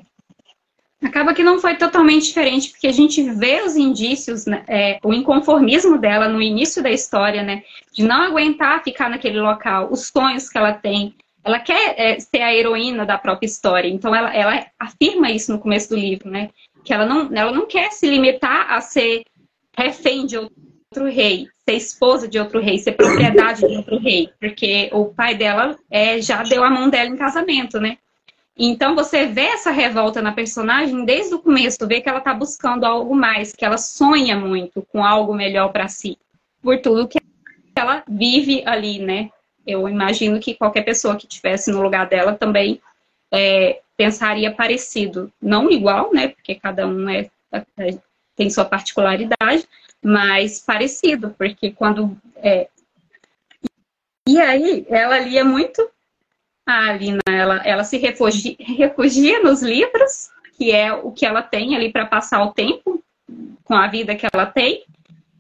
[1.03, 5.13] Acaba que não foi totalmente diferente, porque a gente vê os indícios, né, é, o
[5.13, 7.65] inconformismo dela no início da história, né?
[7.93, 12.43] De não aguentar ficar naquele local, os sonhos que ela tem, ela quer é, ser
[12.43, 13.89] a heroína da própria história.
[13.89, 16.51] Então ela, ela afirma isso no começo do livro, né?
[16.85, 19.25] Que ela não, ela não quer se limitar a ser
[19.77, 24.89] refém de outro rei, ser esposa de outro rei, ser propriedade de outro rei, porque
[24.93, 27.99] o pai dela é, já deu a mão dela em casamento, né?
[28.57, 32.85] Então você vê essa revolta na personagem desde o começo, vê que ela está buscando
[32.85, 36.17] algo mais, que ela sonha muito com algo melhor para si,
[36.63, 37.19] por tudo que
[37.75, 39.31] ela vive ali, né?
[39.67, 42.81] eu imagino que qualquer pessoa que estivesse no lugar dela também
[43.33, 45.33] é, pensaria parecido.
[45.43, 46.29] Não igual, né?
[46.29, 47.99] Porque cada um é, é,
[48.37, 49.67] tem sua particularidade,
[50.07, 52.17] mas parecido, porque quando.
[52.37, 52.69] É...
[54.29, 55.91] E aí, ela lia muito.
[56.65, 61.75] A Alina, ela, ela se refugia, refugia nos livros, que é o que ela tem
[61.75, 63.03] ali para passar o tempo
[63.65, 64.85] com a vida que ela tem.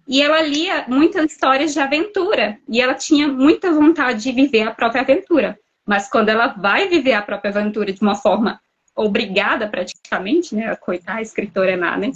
[0.07, 2.59] E ela lia muitas histórias de aventura.
[2.68, 5.57] E ela tinha muita vontade de viver a própria aventura.
[5.87, 8.61] Mas quando ela vai viver a própria aventura de uma forma
[8.96, 10.74] obrigada, praticamente, né?
[10.74, 12.12] Coitada, a escritora é nada, né?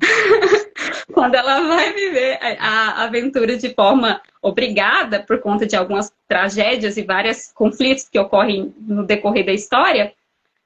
[1.12, 7.02] quando ela vai viver a aventura de forma obrigada, por conta de algumas tragédias e
[7.02, 10.12] vários conflitos que ocorrem no decorrer da história,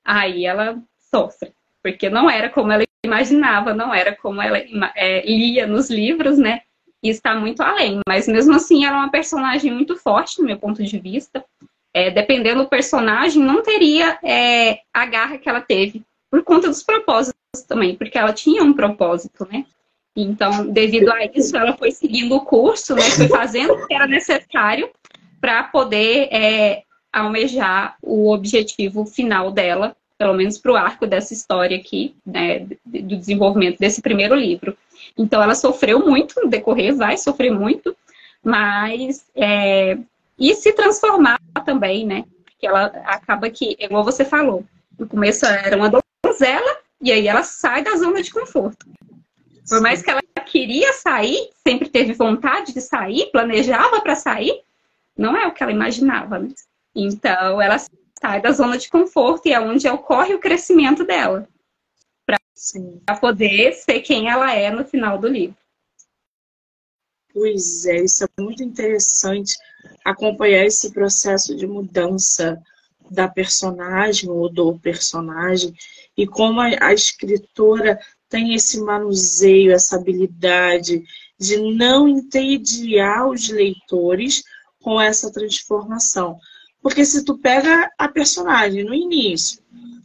[0.05, 0.79] aí ela
[1.11, 1.53] sofre.
[1.83, 4.59] Porque não era como ela imaginava, não era como ela
[4.97, 6.63] é, lia nos livros, né?
[7.03, 8.01] e está muito além.
[8.07, 11.45] Mas mesmo assim, ela é uma personagem muito forte, no meu ponto de vista.
[11.95, 16.83] É, dependendo do personagem, não teria é, a garra que ela teve, por conta dos
[16.83, 19.65] propósitos também, porque ela tinha um propósito, né?
[20.17, 23.03] Então, devido a isso, ela foi seguindo o curso, né?
[23.03, 24.91] Foi fazendo o que era necessário
[25.41, 31.77] para poder é, almejar o objetivo final dela, pelo menos para o arco dessa história
[31.77, 34.77] aqui, né, do desenvolvimento desse primeiro livro.
[35.17, 37.97] Então, ela sofreu muito no decorrer, vai sofrer muito,
[38.43, 39.25] mas.
[39.37, 39.97] É,
[40.39, 42.25] e se transformar também, né?
[42.45, 44.65] Porque ela acaba que, igual você falou,
[44.97, 45.91] no começo era uma
[46.25, 48.87] donzela, e aí ela sai da zona de conforto.
[49.69, 54.63] Por mais que ela queria sair, sempre teve vontade de sair, planejava para sair,
[55.17, 56.49] não é o que ela imaginava, né?
[56.95, 57.77] Então, ela
[58.21, 61.49] sai da zona de conforto e é onde ocorre o crescimento dela.
[62.25, 65.57] Para poder ser quem ela é no final do livro.
[67.33, 69.55] Pois é, isso é muito interessante
[70.05, 72.61] acompanhar esse processo de mudança
[73.11, 75.73] da personagem ou do personagem
[76.17, 81.03] e como a, a escritora tem esse manuseio, essa habilidade
[81.39, 84.43] de não entediar os leitores
[84.81, 86.39] com essa transformação.
[86.83, 89.61] Porque se tu pega a personagem no início,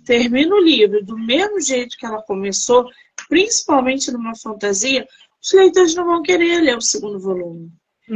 [0.05, 2.89] termina o livro do mesmo jeito que ela começou,
[3.29, 5.07] principalmente numa fantasia,
[5.41, 7.71] os leitores não vão querer ler o segundo volume.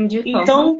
[0.07, 0.79] De então,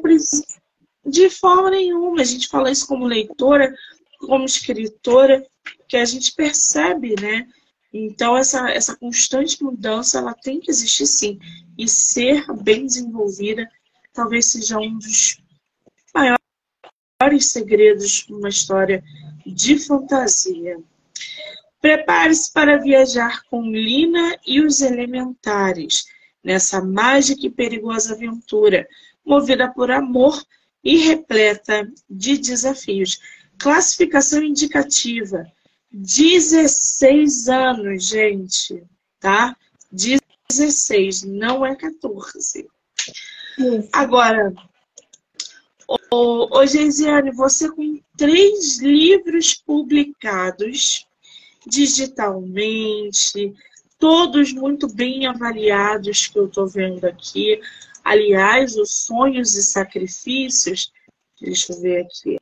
[1.04, 3.74] de forma nenhuma, a gente fala isso como leitora,
[4.20, 5.44] como escritora,
[5.88, 7.46] que a gente percebe, né?
[7.92, 11.38] Então, essa, essa constante mudança, ela tem que existir sim.
[11.76, 13.68] E ser bem desenvolvida
[14.12, 15.40] talvez seja um dos
[16.12, 19.02] maiores segredos numa história
[19.46, 20.78] de fantasia.
[21.80, 26.06] Prepare-se para viajar com Lina e os Elementares
[26.42, 28.88] nessa mágica e perigosa aventura,
[29.24, 30.42] movida por amor
[30.82, 33.20] e repleta de desafios.
[33.56, 35.46] Classificação indicativa
[35.90, 38.82] 16 anos, gente,
[39.18, 39.56] tá?
[39.90, 42.66] 16, não é 14.
[43.92, 44.52] Agora,
[46.10, 51.06] ô, ô Geisiane, você com três livros publicados
[51.66, 53.54] digitalmente,
[53.98, 57.60] todos muito bem avaliados que eu estou vendo aqui.
[58.04, 60.92] Aliás, os sonhos e sacrifícios,
[61.40, 62.36] deixa eu ver aqui.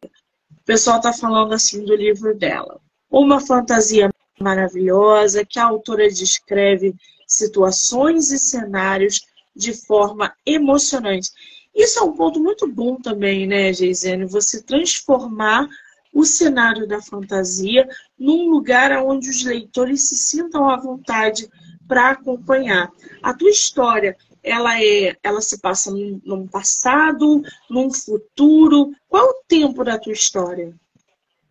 [0.51, 2.81] O pessoal está falando assim do livro dela.
[3.11, 6.95] Uma fantasia maravilhosa que a autora descreve
[7.27, 9.21] situações e cenários
[9.55, 11.31] de forma emocionante.
[11.75, 14.25] Isso é um ponto muito bom também, né, Geisene?
[14.27, 15.67] Você transformar
[16.13, 17.87] o cenário da fantasia
[18.19, 21.49] num lugar onde os leitores se sintam à vontade
[21.87, 22.91] para acompanhar.
[23.23, 28.93] A tua história, ela é, ela se passa num, passado, num futuro.
[29.09, 30.75] Qual o tempo da tua história?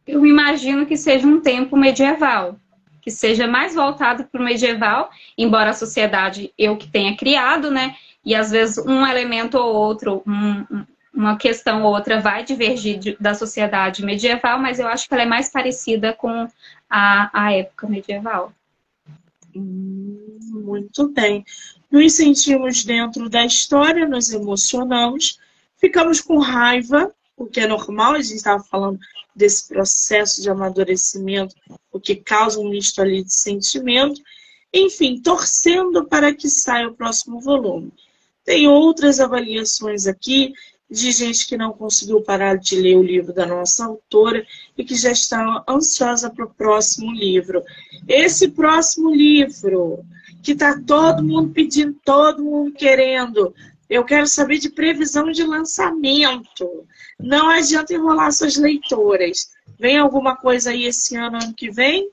[0.07, 2.57] Eu imagino que seja um tempo medieval,
[3.01, 7.95] que seja mais voltado para o medieval, embora a sociedade eu que tenha criado, né?
[8.23, 13.17] E às vezes um elemento ou outro, um, uma questão ou outra vai divergir de,
[13.19, 16.47] da sociedade medieval, mas eu acho que ela é mais parecida com
[16.89, 18.51] a, a época medieval.
[19.55, 21.45] Hum, muito bem.
[21.91, 25.39] Nos sentimos dentro da história, nos emocionamos,
[25.77, 28.99] ficamos com raiva, o que é normal, a gente estava falando
[29.35, 31.55] desse processo de amadurecimento,
[31.91, 34.21] o que causa um misto ali de sentimento.
[34.73, 37.91] Enfim, torcendo para que saia o próximo volume.
[38.43, 40.53] Tem outras avaliações aqui
[40.89, 44.45] de gente que não conseguiu parar de ler o livro da nossa autora
[44.77, 47.63] e que já está ansiosa para o próximo livro.
[48.07, 50.05] Esse próximo livro,
[50.43, 53.53] que está todo mundo pedindo, todo mundo querendo,
[53.89, 56.87] eu quero saber de previsão de lançamento.
[57.19, 59.51] Não adianta enrolar suas leitoras.
[59.79, 62.09] Vem alguma coisa aí esse ano, ano que vem?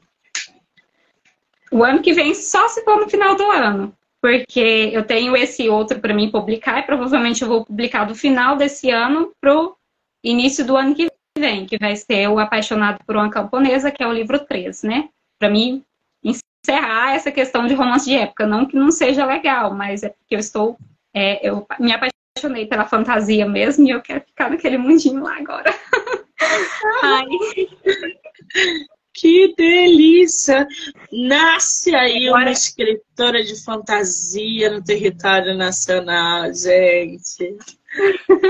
[1.70, 3.96] O ano que vem só se for no final do ano.
[4.20, 8.56] Porque eu tenho esse outro para mim publicar e provavelmente eu vou publicar do final
[8.56, 9.76] desse ano pro
[10.23, 14.06] início do ano que vem, que vai ser o Apaixonado por uma Camponesa, que é
[14.06, 15.08] o livro 3, né?
[15.38, 15.83] Para mim
[16.23, 18.46] encerrar essa questão de romance de época.
[18.46, 20.79] Não que não seja legal, mas é porque eu estou
[21.15, 25.75] é, eu me apaixonei pela fantasia mesmo e eu quero ficar naquele mundinho lá agora.
[27.02, 27.27] Ai.
[29.15, 30.67] Que delícia!
[31.13, 32.44] Nasce aí agora...
[32.44, 37.56] uma escritora de fantasia no território nacional, gente.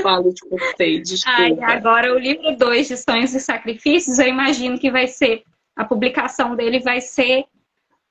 [0.02, 1.42] Falo, te cortei, desculpa.
[1.42, 5.42] Ai, agora o livro 2 de Sonhos e Sacrifícios, eu imagino que vai ser,
[5.74, 7.44] a publicação dele vai ser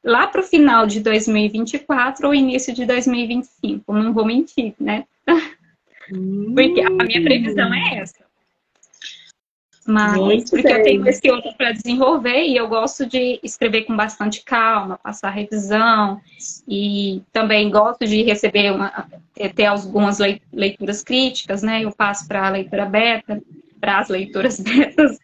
[0.04, 5.06] lá para o final de 2024 ou início de 2025, não vou mentir, né?
[5.26, 8.22] Porque a minha previsão é essa.
[9.86, 10.78] Mas Muito porque bem.
[10.78, 15.32] eu tenho esse outro para desenvolver e eu gosto de escrever com bastante calma, passar
[15.32, 16.22] revisão
[16.68, 19.08] e também gosto de receber uma,
[19.56, 20.20] ter algumas
[20.54, 21.84] leituras críticas, né?
[21.84, 23.42] Eu passo para a leitura beta,
[23.80, 25.18] para as leituras betas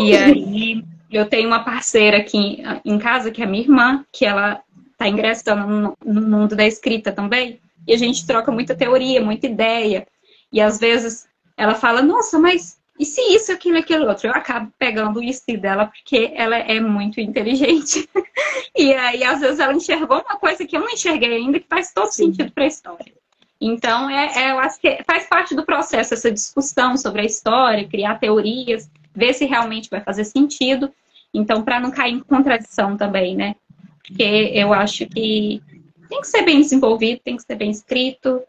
[0.00, 4.62] e aí eu tenho uma parceira aqui em casa que é minha irmã, que ela
[4.92, 10.06] está ingressando no, mundo da escrita também e a gente troca muita teoria, muita ideia
[10.52, 14.26] e às vezes ela fala, nossa, mas e se isso, aquilo, aquilo outro?
[14.26, 18.08] Eu acabo pegando o estilo dela porque ela é muito inteligente.
[18.76, 21.92] e aí, às vezes, ela enxergou uma coisa que eu não enxerguei ainda, que faz
[21.92, 23.12] todo sentido para a história.
[23.60, 27.88] Então, é, é, eu acho que faz parte do processo essa discussão sobre a história,
[27.88, 30.92] criar teorias, ver se realmente vai fazer sentido.
[31.34, 33.56] Então, para não cair em contradição também, né?
[34.02, 35.60] Porque eu acho que
[36.08, 38.40] tem que ser bem desenvolvido, tem que ser bem escrito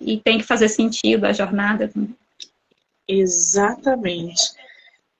[0.00, 2.16] e tem que fazer sentido a jornada também.
[3.06, 4.42] Exatamente.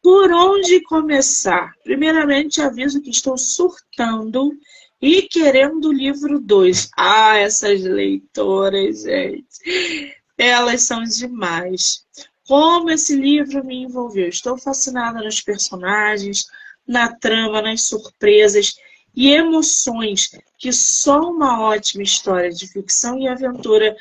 [0.02, 1.72] Por onde começar?
[1.84, 4.52] Primeiramente, aviso que estou surtando
[5.00, 6.90] e querendo o livro 2.
[6.96, 10.14] Ah, essas leitoras, gente.
[10.36, 12.04] Elas são demais.
[12.46, 14.28] Como esse livro me envolveu.
[14.28, 16.44] Estou fascinada nos personagens,
[16.86, 18.74] na trama, nas surpresas
[19.14, 23.96] e emoções que só uma ótima história de ficção e aventura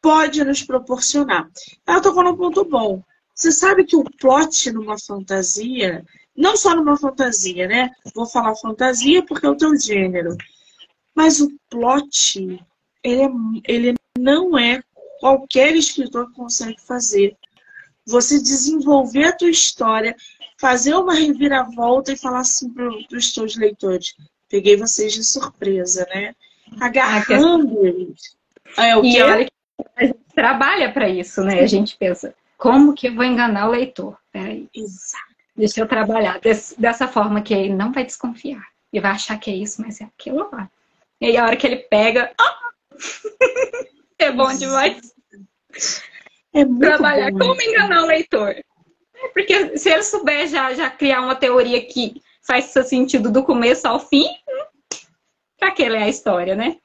[0.00, 1.48] pode nos proporcionar.
[1.86, 3.02] Ela tocou num ponto bom.
[3.34, 6.04] Você sabe que o plot numa fantasia,
[6.36, 7.90] não só numa fantasia, né?
[8.14, 10.36] Vou falar fantasia porque é o teu gênero.
[11.14, 12.62] Mas o plot,
[13.02, 13.28] ele, é,
[13.66, 14.82] ele não é
[15.20, 17.36] qualquer escritor que consegue fazer.
[18.10, 20.16] Você desenvolver a tua história,
[20.58, 24.14] fazer uma reviravolta e falar assim para os teus leitores.
[24.48, 26.34] Peguei vocês de surpresa, né?
[26.80, 28.36] Agarrando eles.
[28.76, 29.52] É, o e olha que
[29.96, 31.60] a gente trabalha para isso, né?
[31.60, 34.18] A gente pensa, como que eu vou enganar o leitor?
[34.32, 34.68] Peraí.
[34.74, 35.30] Exato.
[35.56, 38.66] Deixa eu trabalhar desse, dessa forma que ele não vai desconfiar.
[38.92, 40.68] E vai achar que é isso, mas é aquilo lá.
[41.20, 42.32] E aí a hora que ele pega.
[42.40, 42.96] Oh!
[44.18, 45.14] é bom demais.
[46.52, 48.48] É muito Trabalhar bom, como enganar o leitor.
[48.50, 53.86] É, porque se ele souber já, já criar uma teoria que faz sentido do começo
[53.86, 54.26] ao fim,
[55.58, 56.76] pra que ler a história, né?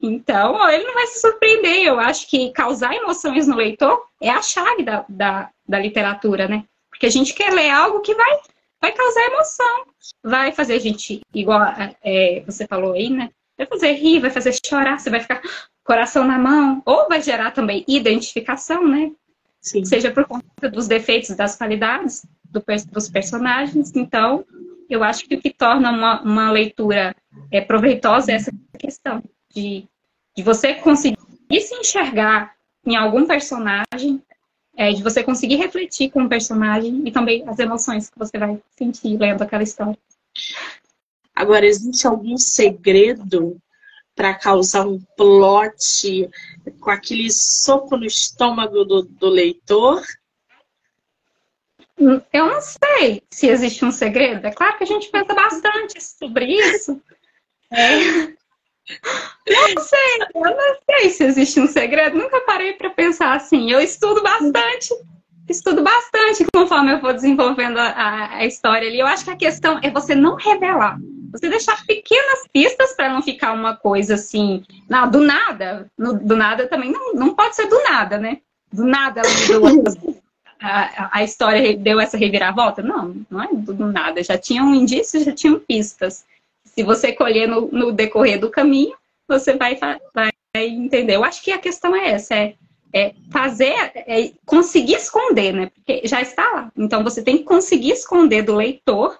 [0.00, 1.84] Então, ele não vai se surpreender.
[1.84, 6.64] Eu acho que causar emoções no leitor é a chave da, da, da literatura, né?
[6.90, 8.38] Porque a gente quer ler algo que vai,
[8.80, 9.86] vai causar emoção,
[10.22, 11.60] vai fazer a gente, igual
[12.02, 13.30] é, você falou aí, né?
[13.56, 15.40] Vai fazer rir, vai fazer chorar, você vai ficar
[15.84, 19.10] coração na mão, ou vai gerar também identificação, né?
[19.60, 19.84] Sim.
[19.84, 23.92] Seja por conta dos defeitos, das qualidades do, dos personagens.
[23.94, 24.44] Então,
[24.88, 27.14] eu acho que o que torna uma, uma leitura
[27.50, 29.22] é, proveitosa é essa questão
[29.54, 29.88] de
[30.36, 31.16] de você conseguir
[31.60, 32.54] se enxergar
[32.84, 34.22] em algum personagem,
[34.76, 38.60] é, de você conseguir refletir com o personagem e também as emoções que você vai
[38.76, 39.98] sentir lendo aquela história.
[41.34, 43.60] Agora, existe algum segredo
[44.14, 46.28] para causar um plot
[46.80, 50.02] com aquele soco no estômago do, do leitor?
[51.98, 54.46] Hum, eu não sei se existe um segredo.
[54.46, 57.00] É claro que a gente pensa bastante sobre isso.
[57.70, 58.32] É.
[59.48, 62.18] Não sei, eu não sei se existe um segredo.
[62.18, 63.70] Nunca parei para pensar assim.
[63.70, 64.92] Eu estudo bastante,
[65.48, 68.98] estudo bastante conforme eu vou desenvolvendo a, a, história ali.
[68.98, 70.98] Eu acho que a questão é você não revelar.
[71.32, 75.90] Você deixar pequenas pistas para não ficar uma coisa assim, não, do nada.
[75.98, 78.38] No, do nada também não, não pode ser do nada, né?
[78.72, 79.68] Do nada ela
[80.60, 82.82] a, a história deu essa reviravolta.
[82.82, 84.22] Não, não é do, do nada.
[84.22, 86.24] Já tinham indícios, já tinham pistas
[86.74, 88.96] se você colher no, no decorrer do caminho,
[89.28, 89.78] você vai,
[90.14, 91.16] vai entender.
[91.16, 92.54] Eu acho que a questão é essa, é,
[92.92, 95.70] é fazer, é conseguir esconder, né?
[95.74, 96.72] Porque já está lá.
[96.76, 99.18] Então você tem que conseguir esconder do leitor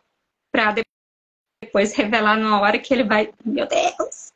[0.51, 0.82] para
[1.63, 3.33] depois revelar na hora que ele vai.
[3.45, 4.33] Meu Deus!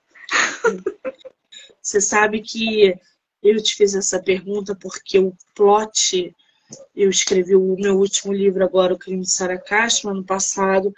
[1.83, 2.95] Você sabe que
[3.43, 6.35] eu te fiz essa pergunta porque o plot.
[6.97, 10.93] Eu escrevi o meu último livro agora, O Crime de Sarah Castro, ano passado,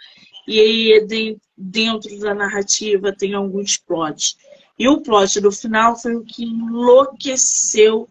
[0.47, 4.35] e aí dentro da narrativa tem alguns plots.
[4.79, 8.09] E o plot do final foi o que enlouqueceu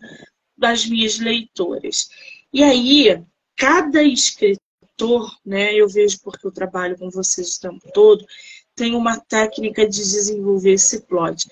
[0.56, 2.08] das minhas leitoras.
[2.52, 3.20] E aí,
[3.56, 4.62] cada escritor,
[5.44, 8.26] né, eu vejo porque eu trabalho com vocês o tempo todo,
[8.74, 11.49] tem uma técnica de desenvolver esse plot.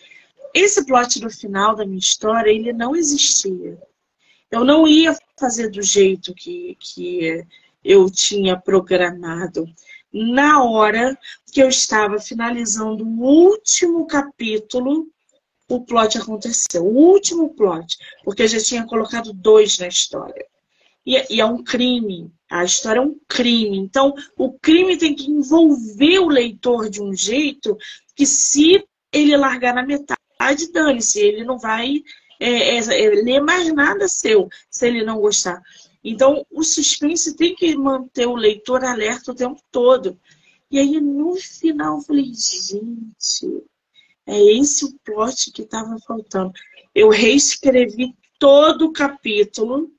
[0.54, 3.78] Esse plot do final da minha história, ele não existia.
[4.50, 7.44] Eu não ia fazer do jeito que, que
[7.84, 9.68] eu tinha programado
[10.12, 11.18] na hora
[11.52, 15.06] que eu estava finalizando o último capítulo
[15.68, 16.84] o plot aconteceu.
[16.84, 20.46] O último plot, porque eu já tinha colocado dois na história.
[21.06, 22.32] E, é, e, é um crime.
[22.50, 23.78] A história é um crime.
[23.78, 27.78] Então, o crime tem que envolver o leitor de um jeito
[28.14, 31.20] que, se ele largar na metade, dane-se.
[31.20, 32.02] Ele não vai
[32.40, 35.62] é, é, é, ler mais nada seu, se ele não gostar.
[36.02, 40.18] Então, o suspense tem que manter o leitor alerta o tempo todo.
[40.70, 43.64] E aí, no final, eu falei, gente,
[44.26, 46.52] é esse o plot que estava faltando.
[46.94, 49.90] Eu reescrevi todo o capítulo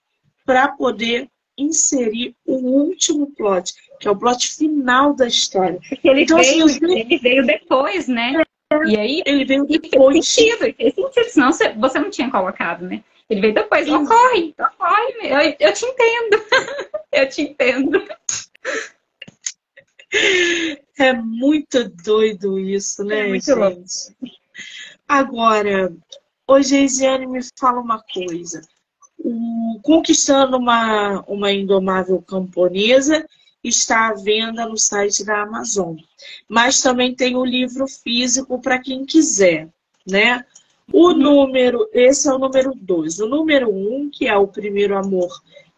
[0.47, 5.79] para poder inserir o último plot, que é o plot final da história.
[5.89, 8.41] Porque ele, então, veio, assim, ele veio depois, né?
[8.71, 10.13] É, e aí ele veio depois.
[10.13, 13.03] Fez sentido, fez sentido, senão você, você não tinha colocado, né?
[13.29, 16.43] Ele veio depois, ocorre, ocorre, eu, eu te entendo,
[17.11, 18.07] eu te entendo.
[20.97, 23.57] É muito doido isso, né, é muito gente?
[23.59, 23.91] Louco.
[25.05, 25.93] Agora,
[26.47, 28.61] hoje Geisiane me fala uma coisa
[29.81, 33.25] Conquistando uma, uma Indomável Camponesa
[33.63, 35.97] está à venda no site da Amazon.
[36.47, 39.69] Mas também tem o livro físico para quem quiser,
[40.05, 40.45] né?
[40.91, 43.19] O número, esse é o número 2.
[43.19, 45.29] O número 1, um, que é o primeiro amor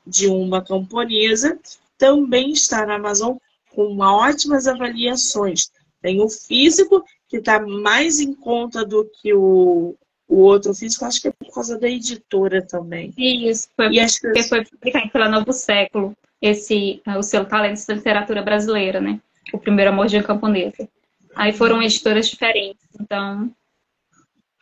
[0.05, 1.59] de uma camponesa,
[1.97, 3.37] também está na Amazon
[3.73, 5.71] com ótimas avaliações.
[6.01, 9.95] Tem o físico, que está mais em conta do que o,
[10.29, 13.11] o outro físico, acho que é por causa da editora também.
[13.17, 14.43] Isso, foi e porque que...
[14.43, 19.19] foi publicado pela Novo Século, esse, o seu Talentos da Literatura Brasileira, né?
[19.51, 20.87] O primeiro amor de uma camponesa.
[21.35, 23.51] Aí foram editoras diferentes, então...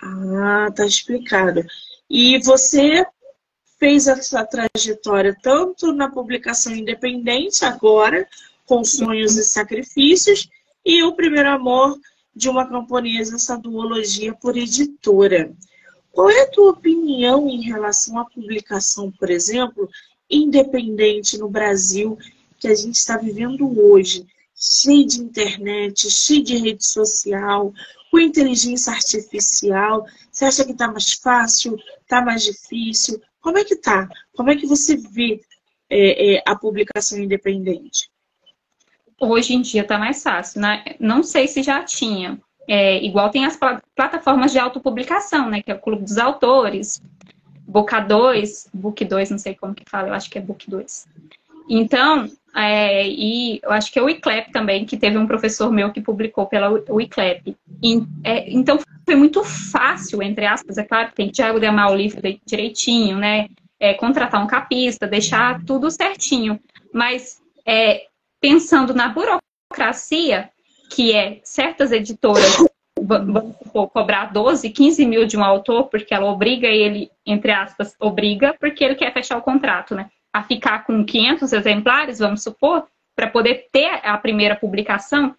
[0.01, 1.65] Ah, tá explicado.
[2.09, 3.05] E você
[3.78, 8.26] fez essa trajetória tanto na publicação independente agora,
[8.65, 10.49] com Sonhos e Sacrifícios,
[10.86, 11.97] e o Primeiro Amor
[12.38, 15.52] de uma camponesa, essa duologia por editora.
[16.12, 19.90] Qual é a tua opinião em relação à publicação, por exemplo,
[20.30, 22.18] independente no Brasil,
[22.60, 24.26] que a gente está vivendo hoje,
[24.56, 27.74] cheio de internet, cheio de rede social,
[28.12, 30.06] com inteligência artificial?
[30.32, 31.76] Você acha que está mais fácil?
[32.02, 33.20] Está mais difícil?
[33.42, 34.08] Como é que está?
[34.36, 35.42] Como é que você vê
[35.90, 38.10] é, é, a publicação independente?
[39.20, 40.61] Hoje em dia está mais fácil.
[40.61, 40.84] Né?
[40.99, 42.39] Não sei se já tinha.
[42.68, 43.57] É, igual tem as
[43.95, 45.61] plataformas de autopublicação, né?
[45.61, 47.01] Que é o Clube dos Autores,
[47.65, 51.07] Boca 2, Book 2, não sei como que fala, eu acho que é Book 2.
[51.70, 55.91] Então, é, e eu acho que é o ICLEP também, que teve um professor meu
[55.91, 57.55] que publicou pela ICLEP.
[58.24, 63.18] É, então, foi muito fácil, entre aspas, é claro, tem que diagramar o livro direitinho,
[63.18, 63.47] né?
[63.80, 66.59] É, contratar um capista, deixar tudo certinho.
[66.93, 68.07] Mas é,
[68.42, 70.50] pensando na burocracia,
[70.90, 72.68] que é certas editoras
[72.98, 78.56] supor, cobrar 12, 15 mil de um autor, porque ela obriga ele, entre aspas, obriga,
[78.60, 80.10] porque ele quer fechar o contrato, né?
[80.34, 85.36] A ficar com 500 exemplares, vamos supor, para poder ter a primeira publicação,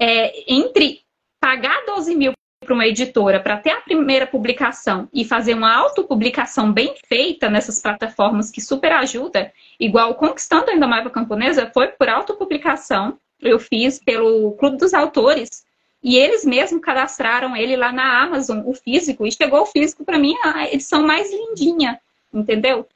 [0.00, 1.00] é, entre
[1.40, 6.72] pagar 12 mil para uma editora para ter a primeira publicação e fazer uma autopublicação
[6.72, 13.18] bem feita nessas plataformas que super ajuda, igual Conquistando a Indomável Camponesa, foi por autopublicação.
[13.40, 15.64] Eu fiz pelo Clube dos Autores
[16.02, 20.18] e eles mesmos cadastraram ele lá na Amazon, o físico, e chegou o físico para
[20.18, 22.00] mim a edição mais lindinha,
[22.32, 22.86] entendeu?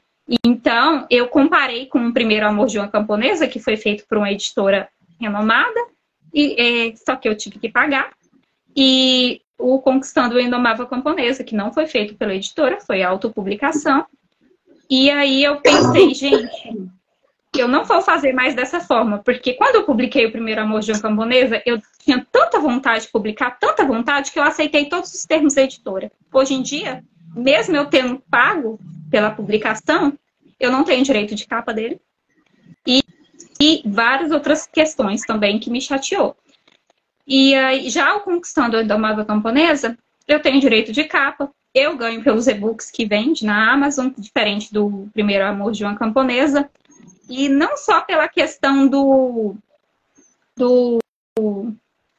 [0.44, 4.30] Então, eu comparei com o Primeiro Amor de uma Camponesa, que foi feito por uma
[4.30, 4.88] editora
[5.20, 5.80] renomada,
[6.32, 6.54] e,
[6.90, 8.12] é, só que eu tive que pagar.
[8.74, 14.04] E o Conquistando a Indomável Camponesa, que não foi feito pela editora, foi autopublicação.
[14.90, 16.90] E aí eu pensei, gente,
[17.56, 20.90] eu não vou fazer mais dessa forma, porque quando eu publiquei o primeiro Amor de
[20.90, 25.24] uma Camponesa, eu tinha tanta vontade de publicar, tanta vontade, que eu aceitei todos os
[25.24, 26.10] termos da editora.
[26.32, 27.04] Hoje em dia,
[27.34, 28.78] mesmo eu tendo pago
[29.10, 30.18] pela publicação,
[30.58, 32.00] eu não tenho direito de capa dele.
[32.86, 33.02] E,
[33.60, 36.36] e várias outras questões também que me chateou.
[37.26, 39.96] E aí, já o Conquistando a Indomável Camponesa,
[40.26, 45.08] eu tenho direito de capa, eu ganho pelos e-books que vende na Amazon, diferente do
[45.12, 46.68] Primeiro Amor de uma Camponesa.
[47.28, 49.56] E não só pela questão do,
[50.56, 50.98] do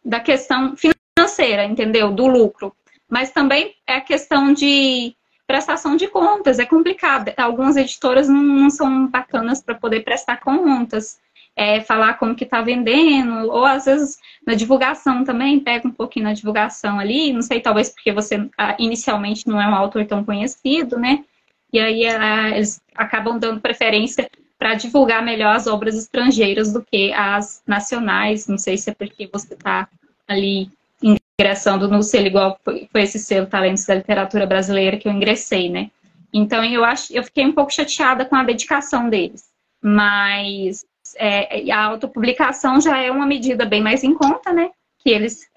[0.03, 2.11] da questão financeira, entendeu?
[2.11, 2.75] Do lucro,
[3.07, 6.57] mas também é questão de prestação de contas.
[6.57, 7.31] É complicado.
[7.37, 11.19] Algumas editoras não, não são bacanas para poder prestar contas
[11.55, 16.25] é, falar como que está vendendo, ou às vezes na divulgação também, pega um pouquinho
[16.25, 20.23] na divulgação ali, não sei, talvez porque você ah, inicialmente não é um autor tão
[20.23, 21.23] conhecido, né?
[21.71, 27.11] E aí ah, eles acabam dando preferência para divulgar melhor as obras estrangeiras do que
[27.13, 28.47] as nacionais.
[28.47, 29.87] Não sei se é porque você está
[30.27, 30.69] ali
[31.01, 35.91] ingressando no selo igual foi, esse selo Talentos da Literatura Brasileira que eu ingressei, né?
[36.33, 39.51] Então eu acho, eu fiquei um pouco chateada com a dedicação deles,
[39.81, 40.85] mas
[41.17, 44.71] é, a autopublicação já é uma medida bem mais em conta, né?
[44.99, 45.47] Que eles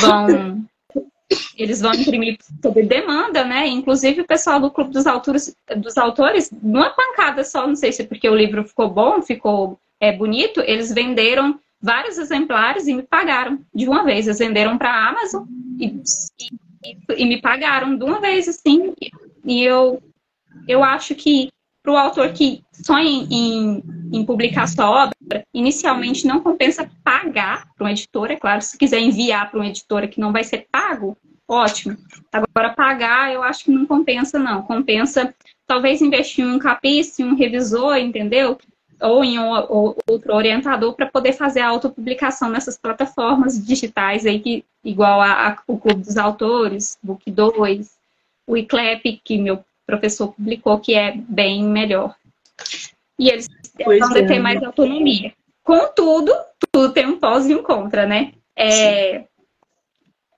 [0.00, 0.66] vão
[1.56, 3.66] eles vão imprimir sob demanda, né?
[3.66, 8.04] Inclusive o pessoal do Clube dos Autores, dos autores, numa pancada só, não sei se
[8.04, 13.60] porque o livro ficou bom, ficou é, bonito, eles venderam vários exemplares e me pagaram
[13.74, 14.26] de uma vez.
[14.26, 15.44] Eles venderam para a Amazon
[15.78, 16.00] e,
[16.84, 18.92] e, e, me pagaram de uma vez, assim.
[19.44, 20.02] E eu,
[20.68, 21.50] eu acho que
[21.86, 23.82] para o autor que sonha em, em,
[24.12, 28.98] em, publicar sua obra, inicialmente não compensa pagar para uma editora, é claro, se quiser
[28.98, 31.16] enviar para uma editora que não vai ser pago,
[31.46, 31.96] ótimo.
[32.32, 34.62] Agora, pagar, eu acho que não compensa, não.
[34.62, 35.32] Compensa,
[35.64, 38.58] talvez, investir em um capício, em um revisor, entendeu?
[39.00, 44.40] Ou em um, ou outro orientador para poder fazer a autopublicação nessas plataformas digitais aí,
[44.40, 47.88] que, igual a, a, o Clube dos Autores, Book 2,
[48.44, 52.14] o ICLEP, que meu professor publicou, que é bem melhor.
[53.18, 53.48] E eles
[53.82, 54.26] pois vão é.
[54.26, 55.32] ter mais autonomia.
[55.62, 56.32] Contudo,
[56.70, 58.32] tudo tem um pós e um contra, né?
[58.56, 59.24] É,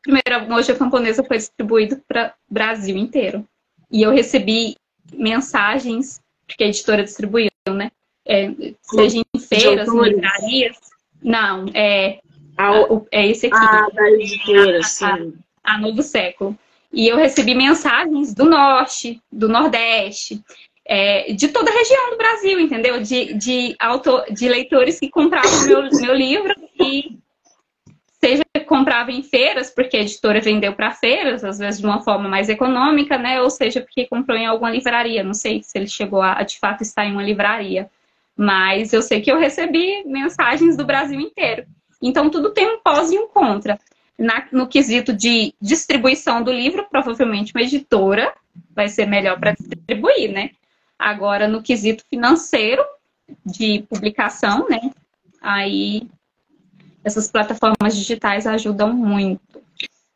[0.03, 3.47] primeiro, a moja camponesa foi distribuído para o Brasil inteiro.
[3.91, 4.77] E eu recebi
[5.13, 7.91] mensagens, porque a editora distribuiu, né?
[8.27, 8.51] É,
[8.83, 10.77] seja em feiras, livrarias.
[11.23, 12.21] Não, é,
[12.57, 12.73] a,
[13.11, 13.57] é esse aqui.
[13.57, 15.35] Ah, da editora, sim.
[15.65, 16.59] A, a Novo Século.
[16.93, 20.43] E eu recebi mensagens do norte, do nordeste,
[20.85, 23.01] é, de toda a região do Brasil, entendeu?
[23.03, 27.19] De, de, autor, de leitores que compravam meu, meu livro e
[28.21, 32.29] seja comprava em feiras, porque a editora vendeu para feiras, às vezes de uma forma
[32.29, 33.41] mais econômica, né?
[33.41, 35.25] Ou seja, porque comprou em alguma livraria.
[35.25, 37.91] Não sei se ele chegou a, de fato estar em uma livraria.
[38.37, 41.65] Mas eu sei que eu recebi mensagens do Brasil inteiro.
[42.01, 43.81] Então tudo tem um pós e um contra
[44.19, 48.35] na, no quesito de distribuição do livro, provavelmente uma editora
[48.75, 50.51] vai ser melhor para distribuir, né?
[50.99, 52.85] Agora, no quesito financeiro
[53.47, 54.91] de publicação, né?
[55.41, 56.09] Aí
[57.05, 59.63] essas plataformas digitais ajudam muito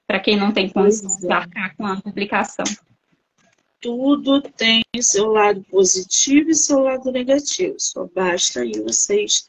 [0.06, 2.64] para quem não tem condições de arcar com a publicação.
[3.80, 7.76] Tudo tem seu lado positivo e seu lado negativo.
[7.78, 9.48] Só basta aí vocês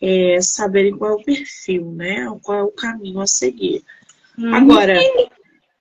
[0.00, 2.26] é, saberem qual é o perfil, né?
[2.42, 3.82] Qual é o caminho a seguir.
[4.36, 4.54] Uhum.
[4.54, 4.98] Agora,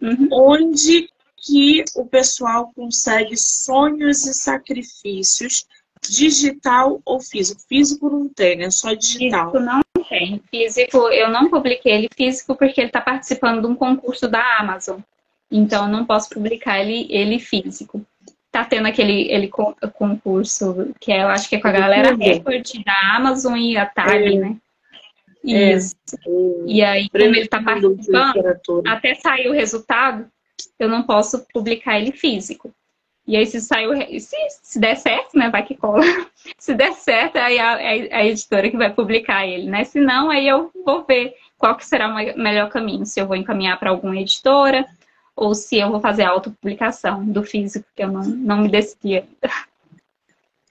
[0.01, 0.27] uhum.
[0.31, 5.65] onde que o pessoal consegue sonhos e sacrifícios,
[6.01, 7.61] digital ou físico?
[7.67, 9.51] Físico não tem, é só digital.
[9.51, 10.41] Físico não tem.
[10.49, 14.99] Físico, eu não publiquei ele físico porque ele está participando de um concurso da Amazon.
[15.49, 18.05] Então, eu não posso publicar ele, ele físico
[18.51, 19.49] tá tendo aquele ele,
[19.93, 23.85] concurso que é, eu acho que é com a galera Record da Amazon e a
[23.85, 24.39] Tag, é.
[24.39, 24.57] né?
[25.45, 25.73] É.
[25.73, 25.95] Isso.
[26.13, 26.29] É.
[26.65, 30.27] E aí, como ele tá participando, até sair o resultado,
[30.79, 32.73] eu não posso publicar ele físico.
[33.25, 35.49] E aí, se saiu, se, se der certo, né?
[35.49, 36.01] Vai que cola.
[36.57, 39.83] se der certo, aí a, a, editora que vai publicar ele, né?
[39.83, 43.05] Se não, aí eu vou ver qual que será o melhor caminho.
[43.05, 44.85] Se eu vou encaminhar para alguma editora,
[45.37, 49.17] ou se eu vou fazer a autopublicação do físico, que eu não, não me decidi
[49.17, 49.53] ainda.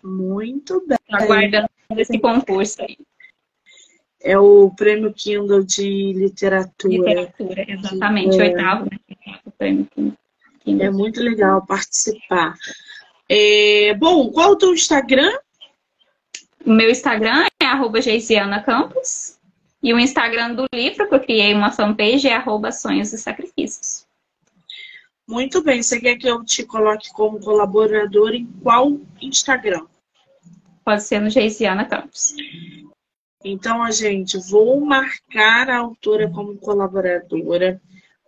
[0.02, 0.98] Muito bem.
[1.10, 2.98] Aguardando esse concurso aí.
[4.20, 6.92] É o prêmio Kindle de literatura.
[6.92, 8.40] Literatura, exatamente.
[8.40, 8.42] É.
[8.42, 9.38] Oitavo, né?
[9.44, 10.16] O prêmio Kindle.
[10.84, 12.54] É muito legal participar.
[13.28, 15.32] É, bom, qual é o teu Instagram?
[16.64, 18.00] O meu Instagram é arroba
[18.64, 19.38] Campos.
[19.80, 24.05] E o Instagram do livro, que eu criei uma fanpage, é arroba Sonhos e Sacrifícios.
[25.28, 25.82] Muito bem.
[25.82, 29.84] Você quer que eu te coloque como colaborador em qual Instagram?
[30.84, 32.34] Pode ser no Geisiana Campos.
[33.44, 37.80] Então, a gente, vou marcar a autora como colaboradora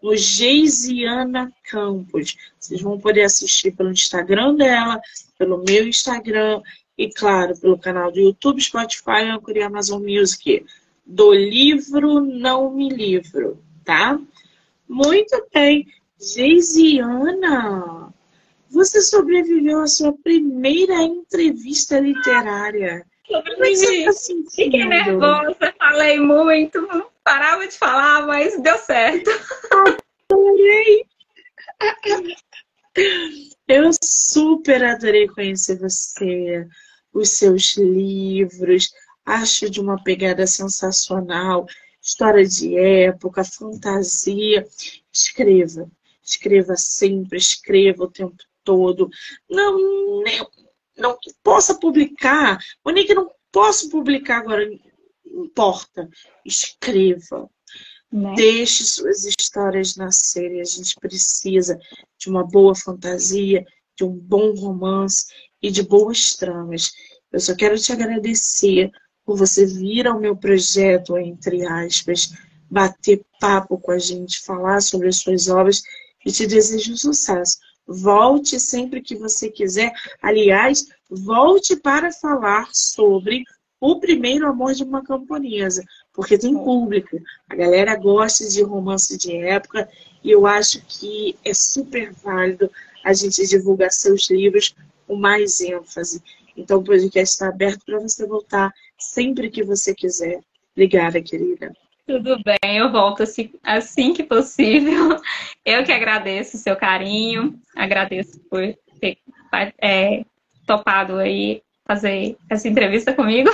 [0.03, 2.37] no Geisiana Campos.
[2.59, 5.01] Vocês vão poder assistir pelo Instagram dela,
[5.39, 6.61] pelo meu Instagram
[6.97, 10.67] e, claro, pelo canal do YouTube, Spotify, Anchor e Amazon Music.
[11.07, 14.21] Do livro Não Me Livro, tá?
[14.89, 15.87] Muito bem.
[16.21, 18.13] Geisiana,
[18.69, 23.07] você sobreviveu à sua primeira entrevista literária.
[23.27, 24.51] Como é que você tá sentindo?
[24.51, 29.31] Fiquei nervosa, falei muito, não parava de falar, mas deu certo.
[30.31, 31.05] Adorei!
[33.69, 36.67] Eu super adorei conhecer você,
[37.13, 38.91] os seus livros,
[39.25, 41.67] acho de uma pegada sensacional,
[42.03, 44.67] história de época, fantasia.
[45.13, 45.89] Escreva,
[46.29, 49.09] escreva sempre, escreva o tempo todo.
[49.49, 50.47] Não, nem,
[50.97, 54.69] não possa publicar, Monique, não posso publicar agora,
[55.25, 56.09] não importa.
[56.45, 57.49] Escreva.
[58.13, 58.35] Né?
[58.37, 60.61] Deixe suas histórias nascerem.
[60.61, 61.79] A gente precisa
[62.19, 63.65] de uma boa fantasia,
[63.97, 65.27] de um bom romance
[65.63, 66.93] e de boas tramas.
[67.33, 68.91] Eu só quero te agradecer
[69.25, 72.33] por você vir ao meu projeto, entre aspas,
[72.71, 75.83] bater papo com a gente, falar sobre as suas obras
[76.25, 77.59] e te desejo sucesso.
[77.87, 79.93] Volte sempre que você quiser.
[80.21, 83.45] Aliás, volte para falar sobre
[83.81, 87.19] o primeiro amor de uma camponesa, porque tem público.
[87.49, 89.89] A galera gosta de romance de época
[90.23, 92.71] e eu acho que é super válido
[93.05, 94.75] a gente divulgar seus livros
[95.07, 96.23] com mais ênfase.
[96.57, 100.41] Então o podcast está aberto para você voltar sempre que você quiser.
[100.75, 101.73] Obrigada, querida.
[102.09, 105.21] Tudo bem, eu volto assim, assim que possível.
[105.63, 108.63] Eu que agradeço o seu carinho, agradeço por
[108.99, 109.19] ter
[109.79, 110.25] é,
[110.67, 113.51] topado aí fazer essa entrevista comigo.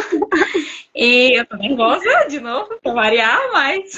[0.95, 3.97] E eu tô nervosa de novo, para variar, mas.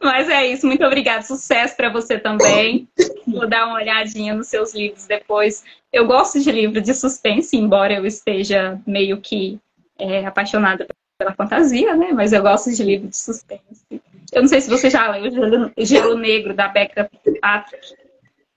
[0.00, 1.22] Mas é isso, muito obrigada.
[1.22, 2.88] Sucesso para você também.
[3.26, 5.64] Vou dar uma olhadinha nos seus livros depois.
[5.92, 9.58] Eu gosto de livro de suspense, embora eu esteja meio que
[9.98, 10.86] é, apaixonada
[11.22, 12.12] pela fantasia, né?
[12.12, 14.02] Mas eu gosto de livro de suspense.
[14.32, 17.08] Eu não sei se você já leu Gelo, Gelo Negro, da Becca
[17.40, 17.94] Patrick.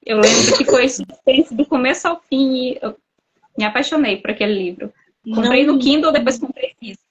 [0.03, 2.95] Eu lembro que foi suspense do começo ao fim e eu
[3.57, 4.91] me apaixonei por aquele livro.
[5.23, 5.75] Comprei não.
[5.75, 7.03] no Kindle, depois comprei físico.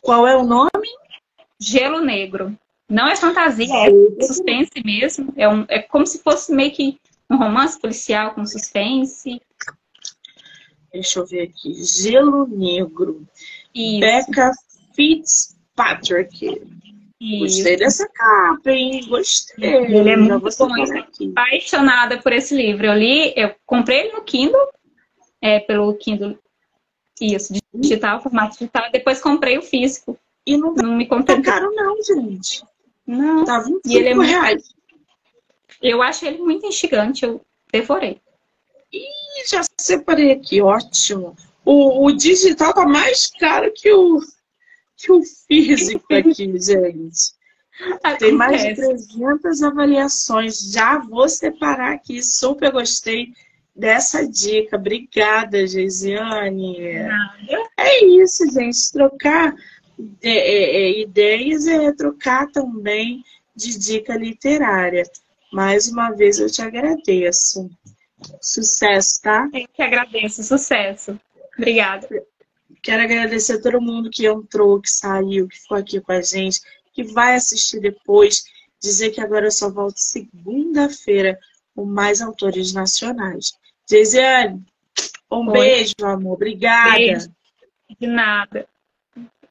[0.00, 0.88] Qual é o nome?
[1.58, 2.56] Gelo Negro.
[2.88, 5.32] Não é fantasia, é suspense mesmo.
[5.36, 6.98] É, um, é como se fosse meio que
[7.30, 9.40] um romance policial com suspense.
[10.92, 11.72] Deixa eu ver aqui.
[11.84, 13.26] Gelo Negro.
[13.74, 14.00] Isso.
[14.00, 14.52] Becca
[14.94, 16.62] Fitzpatrick.
[17.20, 17.56] Isso.
[17.56, 19.06] Gostei dessa capa, hein?
[19.08, 19.74] Gostei.
[19.74, 20.72] Ele é muito bom.
[21.30, 22.86] Apaixonada por esse livro.
[22.86, 24.68] Eu li, eu comprei ele no Kindle,
[25.40, 26.36] é, pelo Kindle,
[27.20, 28.90] isso, digital, formato digital.
[28.90, 30.18] Depois comprei o físico.
[30.44, 31.36] E não, tá, não me comprei.
[31.36, 32.64] Tá caro não, gente.
[33.06, 33.44] Não.
[33.44, 34.74] Tá 25 e ele é reais.
[35.80, 37.40] Eu acho ele muito instigante, eu
[37.72, 38.20] devorei.
[38.92, 41.36] Ih, já separei aqui, ótimo.
[41.64, 44.20] O, o digital tá mais caro que o,
[45.02, 47.34] que o físico aqui, gente.
[48.02, 48.18] Acontece.
[48.18, 50.72] Tem mais de 300 avaliações.
[50.72, 52.22] Já vou separar aqui.
[52.22, 53.32] Super gostei
[53.74, 54.76] dessa dica.
[54.76, 56.76] Obrigada, Geisiane.
[57.76, 58.92] É isso, gente.
[58.92, 59.54] Trocar
[60.22, 63.24] é, é, é, ideias é trocar também
[63.54, 65.02] de dica literária.
[65.52, 67.70] Mais uma vez eu te agradeço.
[68.40, 69.48] Sucesso, tá?
[69.52, 70.42] Eu que agradeço.
[70.44, 71.18] Sucesso.
[71.58, 72.08] Obrigada.
[72.82, 76.60] Quero agradecer a todo mundo que entrou, que saiu, que ficou aqui com a gente,
[76.92, 78.44] que vai assistir depois.
[78.80, 81.38] Dizer que agora eu só volto segunda-feira
[81.74, 83.52] com mais autores nacionais.
[83.88, 84.64] Geisiane,
[85.30, 85.52] um Oi.
[85.52, 86.34] beijo, amor.
[86.34, 86.96] Obrigada.
[86.96, 87.32] Beijo.
[88.00, 88.66] De nada.